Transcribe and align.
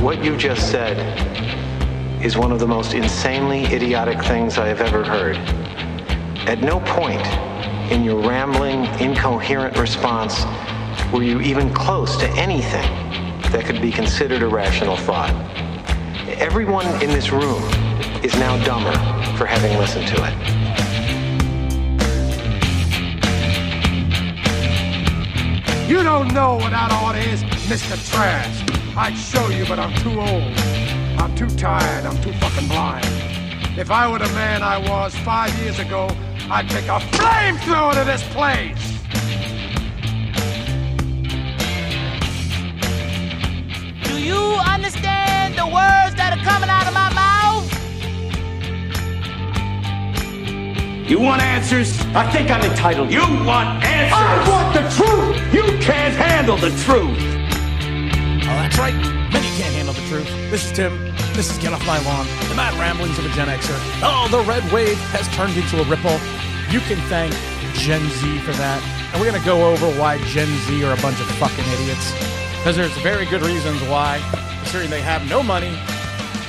What 0.00 0.22
you 0.22 0.36
just 0.36 0.70
said 0.70 0.96
is 2.22 2.36
one 2.36 2.52
of 2.52 2.60
the 2.60 2.66
most 2.66 2.92
insanely 2.92 3.64
idiotic 3.64 4.22
things 4.22 4.58
I 4.58 4.68
have 4.68 4.80
ever 4.80 5.02
heard. 5.02 5.36
At 6.46 6.60
no 6.60 6.80
point 6.80 7.26
in 7.90 8.04
your 8.04 8.20
rambling, 8.20 8.84
incoherent 9.00 9.78
response 9.78 10.44
were 11.12 11.22
you 11.22 11.40
even 11.40 11.72
close 11.72 12.16
to 12.18 12.28
anything 12.32 12.88
that 13.50 13.64
could 13.64 13.80
be 13.80 13.90
considered 13.90 14.42
a 14.42 14.46
rational 14.46 14.96
thought. 14.96 15.30
Everyone 16.28 16.86
in 17.02 17.08
this 17.08 17.30
room 17.30 17.62
is 18.22 18.34
now 18.36 18.62
dumber 18.64 18.92
for 19.36 19.46
having 19.46 19.76
listened 19.78 20.06
to 20.08 20.24
it. 20.24 20.66
You 25.88 26.02
don't 26.02 26.32
know 26.34 26.56
what 26.56 26.70
that 26.70 26.92
art 26.92 27.16
is, 27.16 27.42
Mr. 27.68 27.96
Trash. 28.12 28.65
I'd 28.98 29.14
show 29.14 29.50
you, 29.50 29.66
but 29.66 29.78
I'm 29.78 29.94
too 29.96 30.18
old. 30.18 30.58
I'm 31.20 31.34
too 31.34 31.50
tired. 31.50 32.06
I'm 32.06 32.18
too 32.22 32.32
fucking 32.32 32.66
blind. 32.66 33.04
If 33.78 33.90
I 33.90 34.10
were 34.10 34.18
the 34.18 34.28
man 34.28 34.62
I 34.62 34.78
was 34.78 35.14
five 35.16 35.54
years 35.60 35.78
ago, 35.78 36.08
I'd 36.48 36.66
take 36.70 36.86
a 36.86 36.98
flamethrower 37.12 37.92
to 37.92 38.04
this 38.04 38.22
place. 38.32 38.80
Do 44.04 44.18
you 44.18 44.40
understand 44.64 45.58
the 45.58 45.66
words 45.66 46.16
that 46.16 46.32
are 46.32 46.42
coming 46.42 46.70
out 46.70 46.86
of 46.88 46.94
my 46.94 47.12
mouth? 47.12 47.70
You 51.06 51.20
want 51.20 51.42
answers? 51.42 52.00
I 52.14 52.30
think 52.32 52.50
I'm 52.50 52.62
entitled. 52.62 53.12
You 53.12 53.20
want 53.44 53.84
answers? 53.84 54.18
I 54.18 54.48
want 54.48 54.72
the 54.72 54.88
truth! 54.96 55.36
You 55.52 55.78
can't 55.84 56.14
handle 56.14 56.56
the 56.56 56.70
truth! 56.84 57.35
Right. 58.78 58.94
Many 59.32 59.48
can't 59.56 59.72
handle 59.72 59.94
the 59.94 60.02
truth. 60.02 60.28
This 60.50 60.66
is 60.66 60.72
Tim. 60.72 60.92
This 61.32 61.50
is 61.50 61.56
Get 61.56 61.72
Off 61.72 61.86
My 61.86 61.98
Lawn, 62.04 62.26
the 62.50 62.54
mad 62.54 62.74
ramblings 62.74 63.18
of 63.18 63.24
a 63.24 63.30
Gen 63.30 63.48
Xer. 63.48 63.72
Oh, 64.04 64.28
the 64.30 64.40
red 64.44 64.70
wave 64.70 64.98
has 65.16 65.26
turned 65.34 65.56
into 65.56 65.80
a 65.80 65.84
ripple. 65.88 66.20
You 66.68 66.80
can 66.80 66.98
thank 67.08 67.32
Gen 67.72 68.06
Z 68.06 68.38
for 68.40 68.52
that. 68.52 68.82
And 69.12 69.20
we're 69.20 69.30
going 69.30 69.40
to 69.40 69.46
go 69.46 69.72
over 69.72 69.86
why 69.98 70.18
Gen 70.24 70.48
Z 70.68 70.84
are 70.84 70.92
a 70.92 71.00
bunch 71.00 71.18
of 71.20 71.26
fucking 71.40 71.64
idiots. 71.72 72.12
Because 72.58 72.76
there's 72.76 72.96
very 72.98 73.24
good 73.24 73.40
reasons 73.40 73.80
why. 73.88 74.20
Considering 74.60 74.90
they 74.90 75.00
have 75.00 75.26
no 75.26 75.42
money, 75.42 75.72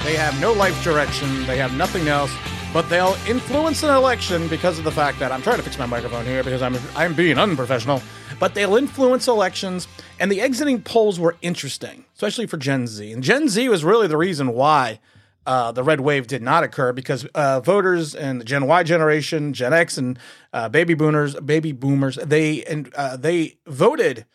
they 0.03 0.17
have 0.17 0.37
no 0.41 0.51
life 0.51 0.83
direction, 0.83 1.45
they 1.47 1.57
have 1.57 1.77
nothing 1.77 2.09
else 2.09 2.35
but 2.73 2.89
they'll 2.89 3.15
influence 3.27 3.81
an 3.83 3.89
election 3.89 4.47
because 4.47 4.77
of 4.77 4.83
the 4.83 4.91
fact 4.91 5.19
that 5.19 5.31
I'm 5.31 5.41
trying 5.41 5.57
to 5.57 5.63
fix 5.63 5.79
my 5.79 5.85
microphone 5.85 6.25
here 6.25 6.43
because 6.43 6.61
I'm 6.61 6.77
I'm 6.95 7.13
being 7.15 7.37
unprofessional. 7.37 8.01
But 8.39 8.53
they'll 8.53 8.75
influence 8.75 9.27
elections, 9.27 9.87
and 10.19 10.31
the 10.31 10.41
exiting 10.41 10.81
polls 10.81 11.19
were 11.19 11.35
interesting, 11.41 12.05
especially 12.13 12.47
for 12.47 12.57
Gen 12.57 12.87
Z. 12.87 13.11
And 13.11 13.23
Gen 13.23 13.49
Z 13.49 13.67
was 13.69 13.83
really 13.83 14.07
the 14.07 14.17
reason 14.17 14.53
why 14.53 14.99
uh, 15.45 15.71
the 15.71 15.83
red 15.83 16.01
wave 16.01 16.27
did 16.27 16.41
not 16.41 16.63
occur 16.63 16.91
because 16.91 17.25
uh, 17.33 17.61
voters 17.61 18.13
and 18.13 18.41
the 18.41 18.45
Gen 18.45 18.67
Y 18.67 18.83
generation, 18.83 19.53
Gen 19.53 19.73
X, 19.73 19.97
and 19.97 20.19
uh, 20.53 20.69
baby 20.69 20.93
boomers, 20.93 21.35
baby 21.35 21.71
boomers, 21.71 22.17
they 22.17 22.63
and 22.65 22.93
uh, 22.95 23.15
they 23.17 23.57
voted 23.65 24.25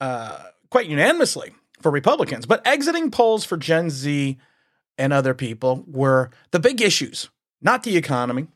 uh, 0.00 0.38
quite 0.70 0.86
unanimously 0.86 1.52
for 1.82 1.90
Republicans. 1.90 2.46
But 2.46 2.66
exiting 2.66 3.10
polls 3.10 3.44
for 3.44 3.56
Gen 3.56 3.90
Z 3.90 4.38
and 4.96 5.12
other 5.12 5.34
people 5.34 5.84
were 5.86 6.30
the 6.50 6.60
big 6.60 6.80
issues 6.80 7.28
not 7.64 7.82
the 7.82 7.96
economy, 7.96 8.46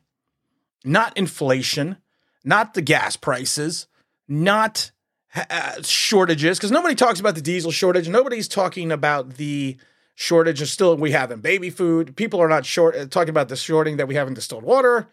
not 0.85 1.17
inflation, 1.17 1.97
not 2.45 2.75
the 2.75 2.81
gas 2.81 3.17
prices, 3.17 3.87
not 4.27 4.91
uh, 5.35 5.81
shortages, 5.81 6.57
because 6.57 6.71
nobody 6.71 6.95
talks 6.95 7.19
about 7.19 7.35
the 7.35 7.41
diesel 7.41 7.71
shortage. 7.71 8.07
Nobody's 8.07 8.47
talking 8.47 8.91
about 8.91 9.35
the 9.35 9.77
shortage 10.15 10.61
of 10.61 10.69
still 10.69 10.97
we 10.97 11.11
have 11.11 11.31
in 11.31 11.39
baby 11.39 11.69
food. 11.69 12.15
People 12.15 12.41
are 12.41 12.49
not 12.49 12.65
short 12.65 12.95
uh, 12.95 13.05
talking 13.05 13.29
about 13.29 13.49
the 13.49 13.55
shorting 13.55 13.97
that 13.97 14.07
we 14.07 14.15
have 14.15 14.27
in 14.27 14.33
distilled 14.33 14.63
water. 14.63 15.07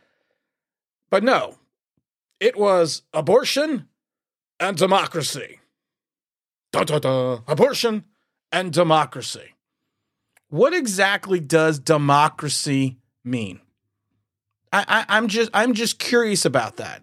But 1.11 1.23
no, 1.23 1.59
it 2.41 2.57
was 2.57 3.03
abortion 3.13 3.89
and 4.59 4.77
democracy. 4.77 5.61
Da, 6.73 6.85
da, 6.85 6.99
da. 6.99 7.39
Abortion 7.47 8.05
and 8.51 8.73
democracy. 8.73 9.55
What 10.49 10.75
exactly 10.75 11.41
does 11.41 11.79
democracy 11.79 12.99
mean? 13.25 13.61
I, 14.73 14.85
I, 14.89 15.05
I, 15.09 15.19
am 15.19 15.29
just 15.29 15.51
I'm 15.55 15.75
just 15.75 15.99
curious 15.99 16.45
about 16.45 16.77
that 16.77 17.03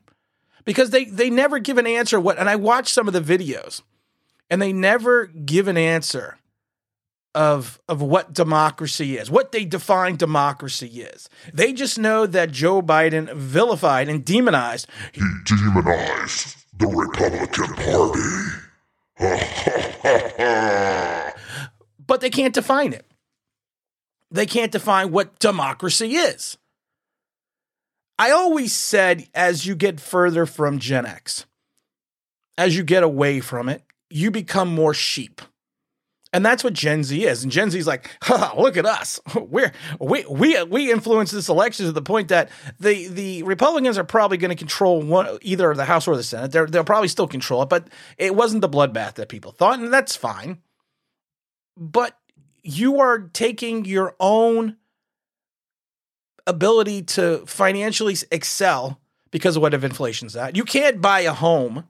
because 0.65 0.89
they 0.89 1.05
they 1.05 1.29
never 1.29 1.59
give 1.59 1.77
an 1.77 1.87
answer. 1.87 2.19
What 2.19 2.37
and 2.37 2.49
I 2.49 2.55
watch 2.55 2.91
some 2.91 3.07
of 3.07 3.13
the 3.13 3.21
videos, 3.21 3.81
and 4.49 4.61
they 4.61 4.73
never 4.73 5.27
give 5.27 5.67
an 5.67 5.77
answer 5.77 6.37
of 7.35 7.79
of 7.87 8.01
what 8.01 8.33
democracy 8.33 9.17
is, 9.17 9.29
what 9.29 9.51
they 9.51 9.65
define 9.65 10.15
democracy 10.15 11.01
is. 11.01 11.29
They 11.53 11.73
just 11.73 11.97
know 11.97 12.25
that 12.25 12.51
Joe 12.51 12.81
Biden 12.81 13.33
vilified 13.33 14.09
and 14.09 14.23
demonized. 14.23 14.87
He 15.11 15.21
demonized 15.45 16.65
the 16.77 16.87
Republican 16.87 17.75
Party. 17.75 18.19
but 22.07 22.21
they 22.21 22.29
can't 22.29 22.53
define 22.53 22.93
it. 22.93 23.05
They 24.31 24.45
can't 24.45 24.71
define 24.71 25.11
what 25.11 25.39
democracy 25.39 26.15
is. 26.15 26.57
I 28.23 28.31
always 28.31 28.71
said 28.71 29.27
as 29.35 29.65
you 29.65 29.75
get 29.75 29.99
further 29.99 30.45
from 30.45 30.79
Gen 30.79 31.05
X, 31.05 31.45
as 32.57 32.73
you 32.73 32.81
get 32.81 33.03
away 33.03 33.41
from 33.41 33.67
it, 33.67 33.83
you 34.09 34.31
become 34.31 34.73
more 34.73 34.93
sheep. 34.93 35.41
And 36.31 36.45
that's 36.45 36.63
what 36.63 36.71
Gen 36.71 37.03
Z 37.03 37.21
is. 37.21 37.43
And 37.43 37.51
Gen 37.51 37.69
Z 37.69 37.77
is 37.77 37.85
like, 37.85 38.11
look 38.57 38.77
at 38.77 38.85
us. 38.85 39.19
We're, 39.35 39.73
we 39.99 40.23
we 40.29 40.63
we 40.63 40.89
influence 40.89 41.31
this 41.31 41.49
election 41.49 41.85
to 41.85 41.91
the 41.91 42.01
point 42.01 42.29
that 42.29 42.49
the 42.79 43.09
the 43.09 43.43
Republicans 43.43 43.97
are 43.97 44.05
probably 44.05 44.37
going 44.37 44.51
to 44.51 44.55
control 44.55 45.01
one 45.01 45.37
either 45.41 45.73
the 45.73 45.83
House 45.83 46.07
or 46.07 46.15
the 46.15 46.23
Senate. 46.23 46.53
They're, 46.53 46.65
they'll 46.65 46.85
probably 46.85 47.09
still 47.09 47.27
control 47.27 47.63
it, 47.63 47.69
but 47.69 47.89
it 48.17 48.37
wasn't 48.37 48.61
the 48.61 48.69
bloodbath 48.69 49.15
that 49.15 49.27
people 49.27 49.51
thought, 49.51 49.79
and 49.79 49.91
that's 49.91 50.15
fine. 50.15 50.59
But 51.75 52.17
you 52.63 53.01
are 53.01 53.19
taking 53.19 53.83
your 53.83 54.15
own 54.17 54.77
ability 56.47 57.03
to 57.03 57.45
financially 57.45 58.15
excel 58.31 58.99
because 59.31 59.55
of 59.55 59.61
what 59.61 59.73
if 59.73 59.83
inflation's 59.83 60.35
at. 60.35 60.55
You 60.55 60.63
can't 60.63 61.01
buy 61.01 61.21
a 61.21 61.33
home. 61.33 61.85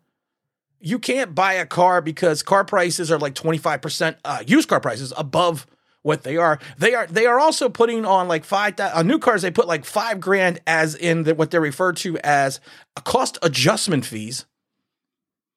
You 0.80 1.00
can't 1.00 1.34
buy 1.34 1.54
a 1.54 1.66
car 1.66 2.02
because 2.02 2.44
car 2.44 2.66
prices 2.66 3.12
are 3.12 3.20
like 3.20 3.36
25% 3.36 4.16
uh, 4.24 4.44
used 4.46 4.70
car 4.70 4.80
prices 4.80 5.14
above 5.18 5.66
what 6.02 6.24
they 6.24 6.38
are. 6.38 6.60
They 6.78 6.94
are 6.94 7.08
they 7.08 7.26
are 7.26 7.40
also 7.40 7.70
putting 7.70 8.06
on 8.06 8.28
like 8.28 8.44
five 8.44 8.80
on 8.80 9.08
new 9.08 9.20
cars. 9.20 9.42
They 9.42 9.52
put 9.52 9.68
like 9.68 9.86
five 9.86 10.20
grand 10.20 10.62
as 10.68 10.96
in 10.96 11.24
the, 11.24 11.36
what 11.36 11.50
they're 11.50 11.62
referred 11.62 11.98
to 11.98 12.18
as 12.20 12.60
a 12.98 13.02
cost 13.02 13.38
adjustment 13.42 14.06
fees. 14.06 14.46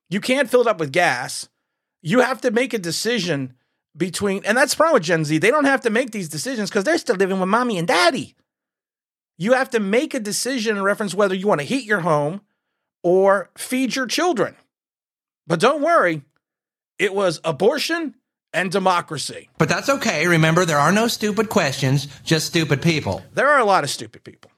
You 0.08 0.20
can't 0.20 0.48
fill 0.48 0.60
it 0.60 0.68
up 0.68 0.78
with 0.78 0.92
gas. 0.92 1.48
You 2.00 2.20
have 2.20 2.40
to 2.42 2.52
make 2.52 2.72
a 2.72 2.78
decision 2.78 3.54
between, 3.96 4.44
and 4.44 4.56
that's 4.56 4.74
the 4.74 4.76
problem 4.76 4.94
with 4.94 5.02
Gen 5.02 5.24
Z. 5.24 5.38
They 5.38 5.50
don't 5.50 5.64
have 5.64 5.80
to 5.80 5.90
make 5.90 6.12
these 6.12 6.28
decisions 6.28 6.70
because 6.70 6.84
they're 6.84 6.98
still 6.98 7.16
living 7.16 7.40
with 7.40 7.48
mommy 7.48 7.78
and 7.78 7.88
daddy 7.88 8.36
you 9.38 9.52
have 9.52 9.70
to 9.70 9.80
make 9.80 10.14
a 10.14 10.20
decision 10.20 10.76
in 10.76 10.82
reference 10.82 11.14
whether 11.14 11.34
you 11.34 11.46
want 11.46 11.60
to 11.60 11.66
heat 11.66 11.84
your 11.84 12.00
home 12.00 12.40
or 13.02 13.50
feed 13.56 13.94
your 13.94 14.06
children. 14.06 14.56
But 15.46 15.60
don't 15.60 15.82
worry, 15.82 16.22
it 16.98 17.14
was 17.14 17.40
abortion 17.44 18.14
and 18.52 18.72
democracy. 18.72 19.48
But 19.58 19.68
that's 19.68 19.88
okay. 19.88 20.26
Remember, 20.26 20.64
there 20.64 20.78
are 20.78 20.92
no 20.92 21.08
stupid 21.08 21.50
questions, 21.50 22.08
just 22.24 22.46
stupid 22.46 22.82
people. 22.82 23.22
There 23.34 23.48
are 23.48 23.60
a 23.60 23.64
lot 23.64 23.84
of 23.84 23.90
stupid 23.90 24.24
people. 24.24 24.50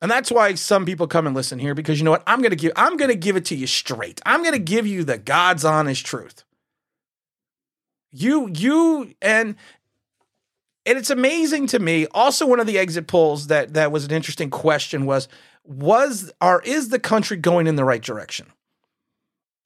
And 0.00 0.10
that's 0.10 0.32
why 0.32 0.54
some 0.54 0.84
people 0.84 1.06
come 1.06 1.28
and 1.28 1.36
listen 1.36 1.60
here 1.60 1.74
because 1.74 2.00
you 2.00 2.04
know 2.04 2.10
what? 2.10 2.24
I'm 2.26 2.40
going 2.40 2.50
to 2.50 2.56
give 2.56 2.72
I'm 2.74 2.96
going 2.96 3.10
to 3.10 3.16
give 3.16 3.36
it 3.36 3.44
to 3.46 3.54
you 3.54 3.68
straight. 3.68 4.20
I'm 4.26 4.42
going 4.42 4.54
to 4.54 4.58
give 4.58 4.84
you 4.84 5.04
the 5.04 5.16
God's 5.16 5.64
honest 5.64 6.04
truth. 6.04 6.42
You 8.10 8.50
you 8.52 9.14
and 9.22 9.54
and 10.84 10.98
it's 10.98 11.10
amazing 11.10 11.68
to 11.68 11.78
me. 11.78 12.06
Also, 12.08 12.46
one 12.46 12.60
of 12.60 12.66
the 12.66 12.78
exit 12.78 13.06
polls 13.06 13.46
that 13.48 13.74
that 13.74 13.92
was 13.92 14.04
an 14.04 14.10
interesting 14.10 14.50
question 14.50 15.06
was 15.06 15.28
was 15.64 16.32
or 16.40 16.62
is 16.62 16.88
the 16.88 16.98
country 16.98 17.36
going 17.36 17.66
in 17.66 17.76
the 17.76 17.84
right 17.84 18.02
direction? 18.02 18.46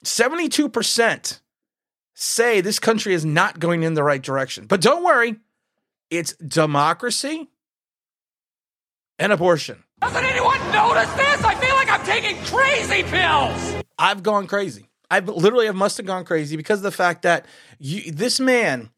72% 0.04 1.40
say 2.14 2.60
this 2.60 2.78
country 2.78 3.12
is 3.12 3.24
not 3.24 3.58
going 3.58 3.82
in 3.82 3.94
the 3.94 4.02
right 4.02 4.22
direction. 4.22 4.66
But 4.66 4.80
don't 4.80 5.02
worry, 5.02 5.36
it's 6.10 6.34
democracy 6.34 7.48
and 9.18 9.32
abortion. 9.32 9.82
Doesn't 10.00 10.24
anyone 10.24 10.58
notice 10.72 11.10
this? 11.14 11.42
I 11.42 11.54
feel 11.54 11.74
like 11.74 11.90
I'm 11.90 12.04
taking 12.04 12.36
crazy 12.44 13.02
pills. 13.02 13.82
I've 13.98 14.22
gone 14.22 14.46
crazy. 14.46 14.88
I 15.10 15.20
literally 15.20 15.66
have 15.66 15.76
must 15.76 15.96
have 15.96 16.06
gone 16.06 16.24
crazy 16.24 16.56
because 16.56 16.80
of 16.80 16.84
the 16.84 16.90
fact 16.90 17.22
that 17.22 17.46
you, 17.78 18.12
this 18.12 18.38
man 18.40 18.90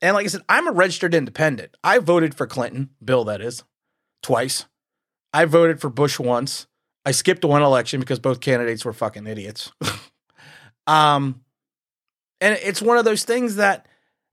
and 0.00 0.14
like 0.14 0.24
I 0.24 0.28
said, 0.28 0.42
I'm 0.48 0.68
a 0.68 0.72
registered 0.72 1.14
independent. 1.14 1.76
I 1.82 1.98
voted 1.98 2.34
for 2.34 2.46
Clinton, 2.46 2.90
Bill, 3.02 3.24
that 3.24 3.40
is, 3.40 3.64
twice. 4.22 4.66
I 5.32 5.44
voted 5.46 5.80
for 5.80 5.90
Bush 5.90 6.18
once. 6.18 6.66
I 7.04 7.10
skipped 7.10 7.44
one 7.44 7.62
election 7.62 8.00
because 8.00 8.18
both 8.18 8.40
candidates 8.40 8.84
were 8.84 8.92
fucking 8.92 9.26
idiots. 9.26 9.72
um, 10.86 11.42
and 12.40 12.58
it's 12.62 12.82
one 12.82 12.98
of 12.98 13.04
those 13.04 13.24
things 13.24 13.56
that 13.56 13.86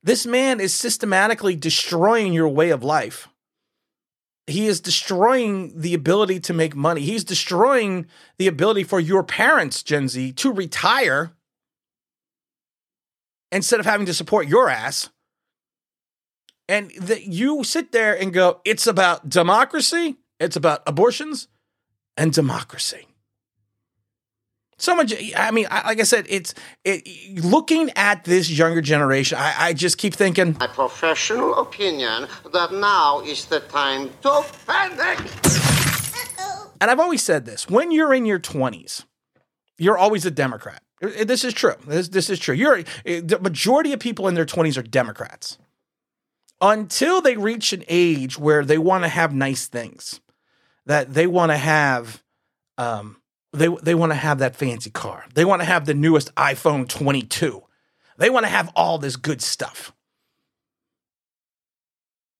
This 0.03 0.25
man 0.25 0.59
is 0.59 0.73
systematically 0.73 1.55
destroying 1.55 2.33
your 2.33 2.49
way 2.49 2.71
of 2.71 2.83
life. 2.83 3.27
He 4.47 4.67
is 4.67 4.81
destroying 4.81 5.79
the 5.79 5.93
ability 5.93 6.39
to 6.41 6.53
make 6.53 6.75
money. 6.75 7.01
He's 7.01 7.23
destroying 7.23 8.07
the 8.37 8.47
ability 8.47 8.83
for 8.83 8.99
your 8.99 9.23
parents, 9.23 9.83
Gen 9.83 10.07
Z, 10.07 10.33
to 10.33 10.51
retire 10.51 11.33
instead 13.51 13.79
of 13.79 13.85
having 13.85 14.07
to 14.07 14.13
support 14.13 14.47
your 14.47 14.69
ass. 14.69 15.09
And 16.67 16.91
that 17.01 17.23
you 17.23 17.63
sit 17.63 17.91
there 17.91 18.17
and 18.17 18.31
go, 18.31 18.61
it's 18.63 18.87
about 18.87 19.27
democracy, 19.27 20.17
it's 20.39 20.55
about 20.55 20.83
abortions 20.87 21.47
and 22.15 22.31
democracy. 22.31 23.07
So 24.77 24.95
much. 24.95 25.13
I 25.35 25.51
mean, 25.51 25.67
I, 25.69 25.89
like 25.89 25.99
I 25.99 26.03
said, 26.03 26.25
it's 26.27 26.55
it, 26.83 27.43
looking 27.43 27.91
at 27.95 28.23
this 28.23 28.49
younger 28.49 28.81
generation. 28.81 29.37
I, 29.37 29.53
I 29.59 29.73
just 29.73 29.99
keep 29.99 30.15
thinking. 30.15 30.57
My 30.59 30.65
professional 30.65 31.53
opinion 31.59 32.27
that 32.51 32.73
now 32.73 33.19
is 33.21 33.45
the 33.45 33.59
time 33.59 34.09
to 34.23 34.43
panic. 34.65 35.19
And 36.81 36.89
I've 36.89 36.99
always 36.99 37.21
said 37.21 37.45
this: 37.45 37.69
when 37.69 37.91
you're 37.91 38.11
in 38.11 38.25
your 38.25 38.39
twenties, 38.39 39.05
you're 39.77 39.99
always 39.99 40.25
a 40.25 40.31
Democrat. 40.31 40.81
This 40.99 41.43
is 41.43 41.53
true. 41.53 41.75
This, 41.85 42.09
this 42.09 42.31
is 42.31 42.39
true. 42.39 42.55
You're 42.55 42.81
the 43.03 43.37
majority 43.39 43.93
of 43.93 43.99
people 43.99 44.27
in 44.27 44.33
their 44.33 44.45
twenties 44.45 44.79
are 44.79 44.83
Democrats 44.83 45.59
until 46.61 47.21
they 47.21 47.35
reach 47.35 47.73
an 47.73 47.83
age 47.87 48.37
where 48.37 48.63
they 48.63 48.77
want 48.77 49.03
to 49.03 49.09
have 49.09 49.33
nice 49.33 49.67
things, 49.67 50.21
that 50.85 51.13
they 51.13 51.27
want 51.27 51.51
to 51.51 51.57
have. 51.57 52.23
Um, 52.77 53.17
they 53.53 53.67
they 53.81 53.95
want 53.95 54.11
to 54.11 54.17
have 54.17 54.39
that 54.39 54.55
fancy 54.55 54.89
car. 54.89 55.25
They 55.33 55.43
want 55.43 55.61
to 55.61 55.65
have 55.65 55.85
the 55.85 55.93
newest 55.93 56.33
iPhone 56.35 56.87
22. 56.87 57.61
They 58.17 58.29
want 58.29 58.45
to 58.45 58.49
have 58.49 58.71
all 58.75 58.97
this 58.97 59.17
good 59.17 59.41
stuff. 59.41 59.91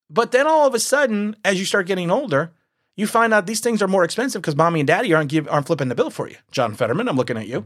But 0.10 0.32
then 0.32 0.46
all 0.46 0.68
of 0.68 0.76
a 0.76 0.80
sudden, 0.80 1.36
as 1.44 1.58
you 1.60 1.66
start 1.66 1.88
getting 1.88 2.12
older, 2.12 2.52
you 2.96 3.08
find 3.08 3.34
out 3.34 3.46
these 3.46 3.62
things 3.62 3.82
are 3.82 3.88
more 3.88 4.04
expensive 4.04 4.42
because 4.42 4.56
mommy 4.56 4.82
and 4.82 4.88
daddy 4.88 5.14
aren't 5.14 5.30
give, 5.30 5.48
aren't 5.48 5.68
flipping 5.68 5.88
the 5.88 5.96
bill 5.96 6.10
for 6.10 6.30
you. 6.30 6.36
John 6.52 6.76
Fetterman, 6.76 7.08
I'm 7.08 7.16
looking 7.16 7.38
at 7.38 7.48
you. 7.48 7.66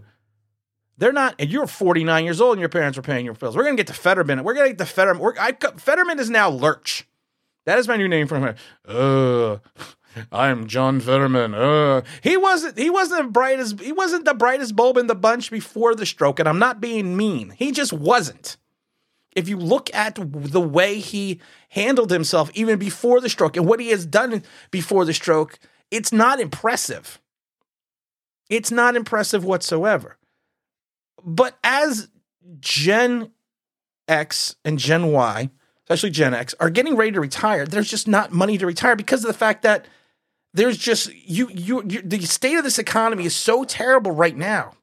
They're 0.98 1.12
not, 1.12 1.36
and 1.40 1.50
you're 1.50 1.68
49 1.68 2.24
years 2.24 2.40
old 2.40 2.54
and 2.54 2.60
your 2.60 2.70
parents 2.70 2.98
are 2.98 3.02
paying 3.02 3.26
your 3.26 3.34
bills. 3.34 3.56
We're 3.56 3.64
gonna 3.64 3.76
get 3.76 3.88
to 3.88 3.94
Fetterman. 3.94 4.44
We're 4.44 4.54
gonna 4.54 4.70
get 4.70 4.78
to 4.78 4.86
Fetterman. 4.86 5.22
We're, 5.22 5.34
I, 5.38 5.52
Fetterman 5.52 6.20
is 6.20 6.30
now 6.30 6.50
Lurch. 6.50 7.08
That 7.66 7.80
is 7.80 7.88
my 7.88 7.98
new 7.98 8.08
name 8.08 8.28
for 8.28 8.40
him. 8.40 8.56
Uh, 8.88 9.58
I'm 10.32 10.68
John 10.68 11.00
Fetterman. 11.00 11.54
Uh, 11.54 12.02
he 12.22 12.38
wasn't. 12.38 12.78
He 12.78 12.90
wasn't 12.90 13.26
the 13.26 13.32
brightest. 13.32 13.82
He 13.82 13.92
wasn't 13.92 14.26
the 14.26 14.34
brightest 14.34 14.76
bulb 14.76 14.98
in 14.98 15.08
the 15.08 15.16
bunch 15.16 15.52
before 15.52 15.96
the 15.96 16.06
stroke, 16.06 16.40
and 16.40 16.48
I'm 16.48 16.60
not 16.60 16.80
being 16.80 17.18
mean. 17.18 17.54
He 17.58 17.72
just 17.72 17.92
wasn't. 17.92 18.58
If 19.36 19.50
you 19.50 19.58
look 19.58 19.94
at 19.94 20.18
the 20.18 20.62
way 20.62 21.00
he 21.00 21.42
handled 21.70 22.10
himself 22.10 22.50
even 22.54 22.80
before 22.80 23.20
the 23.20 23.28
stroke 23.28 23.58
and 23.58 23.66
what 23.66 23.82
he 23.82 23.90
has 23.90 24.06
done 24.06 24.44
before 24.72 25.04
the 25.04 25.14
stroke, 25.14 25.60
it's 25.92 26.14
not 26.14 26.40
impressive. 26.40 27.20
It's 28.50 28.72
not 28.72 28.96
impressive 28.96 29.44
whatsoever. 29.44 30.18
But 31.26 31.58
as 31.64 32.08
Gen 32.60 33.32
X 34.08 34.56
and 34.64 34.78
Gen 34.78 35.12
Y, 35.12 35.50
especially 35.84 36.12
Gen 36.12 36.36
X, 36.36 36.54
are 36.60 36.70
getting 36.70 36.96
ready 36.96 37.12
to 37.12 37.20
retire, 37.20 37.66
there's 37.66 37.90
just 37.90 38.08
not 38.08 38.32
money 38.32 38.60
to 38.60 38.66
retire 38.68 38.96
because 38.96 39.24
of 39.24 39.28
the 39.28 39.38
fact 39.38 39.64
that 39.64 39.88
there's 40.54 40.78
just 40.78 41.14
you, 41.14 41.50
you 41.50 41.84
you 41.86 42.02
the 42.02 42.22
state 42.22 42.56
of 42.56 42.64
this 42.64 42.80
economy 42.80 43.26
is 43.26 43.36
so 43.36 43.64
terrible 43.64 44.12
right 44.12 44.38
now. 44.38 44.74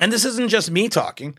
And 0.00 0.10
this 0.10 0.24
isn't 0.24 0.48
just 0.48 0.70
me 0.70 0.88
talking. 0.88 1.38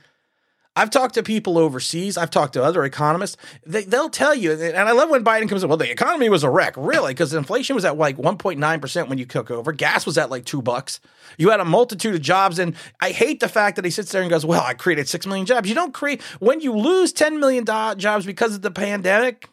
I've 0.77 0.91
talked 0.91 1.15
to 1.15 1.23
people 1.23 1.57
overseas. 1.57 2.17
I've 2.17 2.29
talked 2.29 2.53
to 2.53 2.63
other 2.63 2.83
economists. 2.83 3.35
They, 3.65 3.83
will 3.85 4.09
tell 4.09 4.35
you, 4.35 4.51
and 4.51 4.77
I 4.77 4.91
love 4.91 5.09
when 5.09 5.25
Biden 5.25 5.49
comes 5.49 5.63
in. 5.63 5.69
Well, 5.69 5.77
the 5.77 5.89
economy 5.89 6.29
was 6.29 6.43
a 6.43 6.51
wreck, 6.51 6.75
really, 6.77 7.15
because 7.15 7.33
inflation 7.33 7.75
was 7.75 7.83
at 7.83 7.97
like 7.97 8.15
1.9 8.17 8.79
percent 8.81 9.09
when 9.09 9.17
you 9.17 9.25
took 9.25 9.49
over. 9.49 9.71
Gas 9.71 10.05
was 10.05 10.19
at 10.19 10.29
like 10.29 10.45
two 10.45 10.61
bucks. 10.61 10.99
You 11.39 11.49
had 11.49 11.59
a 11.59 11.65
multitude 11.65 12.13
of 12.13 12.21
jobs, 12.21 12.59
and 12.59 12.75
I 12.99 13.09
hate 13.09 13.39
the 13.39 13.49
fact 13.49 13.75
that 13.77 13.85
he 13.85 13.91
sits 13.91 14.11
there 14.11 14.21
and 14.21 14.29
goes, 14.29 14.45
"Well, 14.45 14.61
I 14.61 14.75
created 14.75 15.09
six 15.09 15.25
million 15.25 15.47
jobs." 15.47 15.67
You 15.67 15.73
don't 15.73 15.95
create 15.95 16.21
when 16.39 16.61
you 16.61 16.77
lose 16.77 17.11
10 17.11 17.39
million 17.39 17.65
jobs 17.65 18.27
because 18.27 18.53
of 18.53 18.61
the 18.61 18.69
pandemic, 18.69 19.49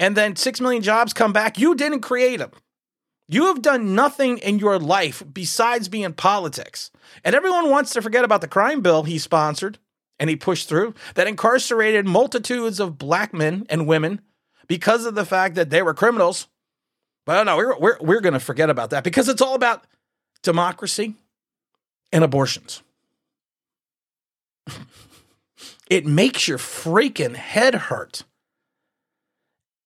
and 0.00 0.16
then 0.16 0.34
six 0.34 0.60
million 0.60 0.82
jobs 0.82 1.12
come 1.12 1.32
back. 1.32 1.56
You 1.56 1.76
didn't 1.76 2.00
create 2.00 2.38
them. 2.38 2.50
You 3.28 3.46
have 3.46 3.62
done 3.62 3.94
nothing 3.94 4.38
in 4.38 4.58
your 4.58 4.80
life 4.80 5.22
besides 5.32 5.88
be 5.88 6.02
in 6.02 6.14
politics. 6.14 6.90
And 7.22 7.36
everyone 7.36 7.70
wants 7.70 7.92
to 7.92 8.02
forget 8.02 8.24
about 8.24 8.40
the 8.40 8.48
crime 8.48 8.80
bill 8.80 9.04
he 9.04 9.18
sponsored 9.18 9.78
and 10.18 10.30
he 10.30 10.36
pushed 10.36 10.68
through 10.68 10.94
that 11.14 11.26
incarcerated 11.26 12.06
multitudes 12.06 12.80
of 12.80 12.98
black 12.98 13.32
men 13.34 13.66
and 13.68 13.86
women 13.86 14.20
because 14.66 15.06
of 15.06 15.14
the 15.14 15.24
fact 15.24 15.54
that 15.54 15.70
they 15.70 15.82
were 15.82 15.94
criminals. 15.94 16.48
But 17.24 17.44
no, 17.44 17.56
we're, 17.56 17.78
we're, 17.78 17.98
we're 18.00 18.20
going 18.20 18.32
to 18.32 18.40
forget 18.40 18.70
about 18.70 18.90
that 18.90 19.04
because 19.04 19.28
it's 19.28 19.42
all 19.42 19.54
about 19.54 19.84
democracy 20.42 21.14
and 22.12 22.24
abortions. 22.24 22.82
it 25.90 26.06
makes 26.06 26.48
your 26.48 26.58
freaking 26.58 27.36
head 27.36 27.74
hurt 27.74 28.24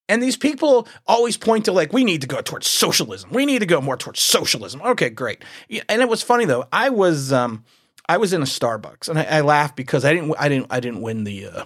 and 0.09 0.23
these 0.23 0.37
people 0.37 0.87
always 1.05 1.37
point 1.37 1.65
to 1.65 1.71
like, 1.71 1.91
we 1.91 2.03
need 2.03 2.21
to 2.21 2.27
go 2.27 2.41
towards 2.41 2.67
socialism. 2.67 3.29
We 3.31 3.45
need 3.45 3.59
to 3.59 3.65
go 3.65 3.81
more 3.81 3.97
towards 3.97 4.21
socialism. 4.21 4.81
Okay, 4.81 5.09
great. 5.09 5.43
And 5.89 6.01
it 6.01 6.07
was 6.07 6.23
funny 6.23 6.45
though. 6.45 6.65
I 6.71 6.89
was 6.89 7.33
um, 7.33 7.65
I 8.09 8.17
was 8.17 8.33
in 8.33 8.41
a 8.41 8.45
Starbucks 8.45 9.09
and 9.09 9.19
I, 9.19 9.23
I 9.23 9.41
laughed 9.41 9.75
because 9.75 10.05
I 10.05 10.13
didn't 10.13 10.35
I 10.39 10.49
didn't 10.49 10.67
I 10.69 10.79
didn't 10.79 11.01
win 11.01 11.23
the 11.23 11.47
uh, 11.47 11.63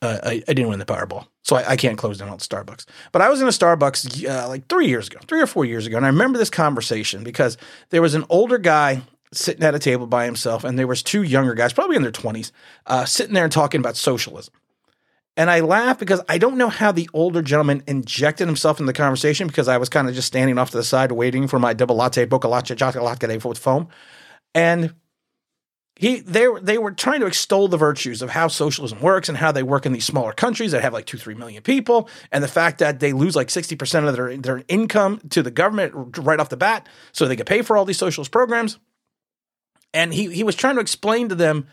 uh, 0.00 0.18
I, 0.22 0.42
I, 0.46 0.52
didn't 0.52 0.68
win 0.68 0.78
the 0.78 0.84
Powerball, 0.84 1.26
so 1.42 1.56
I, 1.56 1.70
I, 1.70 1.76
can't 1.76 1.98
close 1.98 2.18
down 2.18 2.28
all 2.28 2.36
the 2.36 2.44
Starbucks. 2.44 2.86
But 3.10 3.20
I 3.20 3.28
was 3.28 3.40
in 3.40 3.48
a 3.48 3.50
Starbucks 3.50 4.28
uh, 4.28 4.46
like 4.48 4.68
three 4.68 4.86
years 4.86 5.08
ago, 5.08 5.18
three 5.26 5.40
or 5.40 5.46
four 5.46 5.64
years 5.64 5.86
ago, 5.86 5.96
and 5.96 6.06
I 6.06 6.08
remember 6.08 6.38
this 6.38 6.50
conversation 6.50 7.24
because 7.24 7.56
there 7.90 8.02
was 8.02 8.14
an 8.14 8.24
older 8.28 8.58
guy 8.58 9.02
sitting 9.32 9.64
at 9.64 9.74
a 9.74 9.78
table 9.80 10.06
by 10.06 10.24
himself, 10.24 10.62
and 10.62 10.78
there 10.78 10.86
was 10.86 11.02
two 11.02 11.22
younger 11.22 11.54
guys, 11.54 11.72
probably 11.72 11.96
in 11.96 12.02
their 12.02 12.12
twenties, 12.12 12.52
uh, 12.86 13.04
sitting 13.04 13.34
there 13.34 13.42
and 13.44 13.52
talking 13.52 13.80
about 13.80 13.96
socialism. 13.96 14.54
And 15.36 15.50
I 15.50 15.60
laugh 15.60 15.98
because 15.98 16.20
I 16.28 16.38
don't 16.38 16.58
know 16.58 16.68
how 16.68 16.90
the 16.92 17.08
older 17.12 17.42
gentleman 17.42 17.82
injected 17.86 18.46
himself 18.46 18.80
in 18.80 18.86
the 18.86 18.92
conversation 18.92 19.46
because 19.46 19.68
I 19.68 19.78
was 19.78 19.88
kind 19.88 20.08
of 20.08 20.14
just 20.14 20.26
standing 20.26 20.58
off 20.58 20.70
to 20.70 20.76
the 20.76 20.84
side 20.84 21.12
waiting 21.12 21.46
for 21.46 21.58
my 21.58 21.74
double 21.74 21.96
latte, 21.96 22.24
boca 22.24 22.48
latte, 22.48 22.74
chocolate 22.74 23.04
latte 23.04 23.38
with 23.38 23.58
foam. 23.58 23.88
And 24.54 24.94
he 25.98 26.20
they 26.20 26.46
they 26.62 26.78
were 26.78 26.92
trying 26.92 27.18
to 27.20 27.26
extol 27.26 27.66
the 27.66 27.76
virtues 27.76 28.22
of 28.22 28.30
how 28.30 28.46
socialism 28.46 29.00
works 29.00 29.28
and 29.28 29.36
how 29.36 29.50
they 29.50 29.64
work 29.64 29.84
in 29.84 29.92
these 29.92 30.04
smaller 30.04 30.32
countries 30.32 30.70
that 30.70 30.80
have 30.80 30.92
like 30.92 31.06
two 31.06 31.18
three 31.18 31.34
million 31.34 31.60
people. 31.60 32.08
And 32.30 32.44
the 32.44 32.48
fact 32.48 32.78
that 32.78 33.00
they 33.00 33.12
lose 33.12 33.34
like 33.34 33.48
60% 33.48 34.08
of 34.08 34.14
their 34.14 34.36
their 34.36 34.62
income 34.68 35.20
to 35.30 35.42
the 35.42 35.50
government 35.50 36.16
right 36.18 36.38
off 36.38 36.50
the 36.50 36.56
bat 36.56 36.88
so 37.10 37.26
they 37.26 37.34
could 37.34 37.48
pay 37.48 37.62
for 37.62 37.76
all 37.76 37.84
these 37.84 37.98
socialist 37.98 38.30
programs. 38.30 38.78
And 39.92 40.14
he 40.14 40.32
he 40.32 40.44
was 40.44 40.54
trying 40.54 40.76
to 40.76 40.80
explain 40.80 41.30
to 41.30 41.34
them 41.34 41.66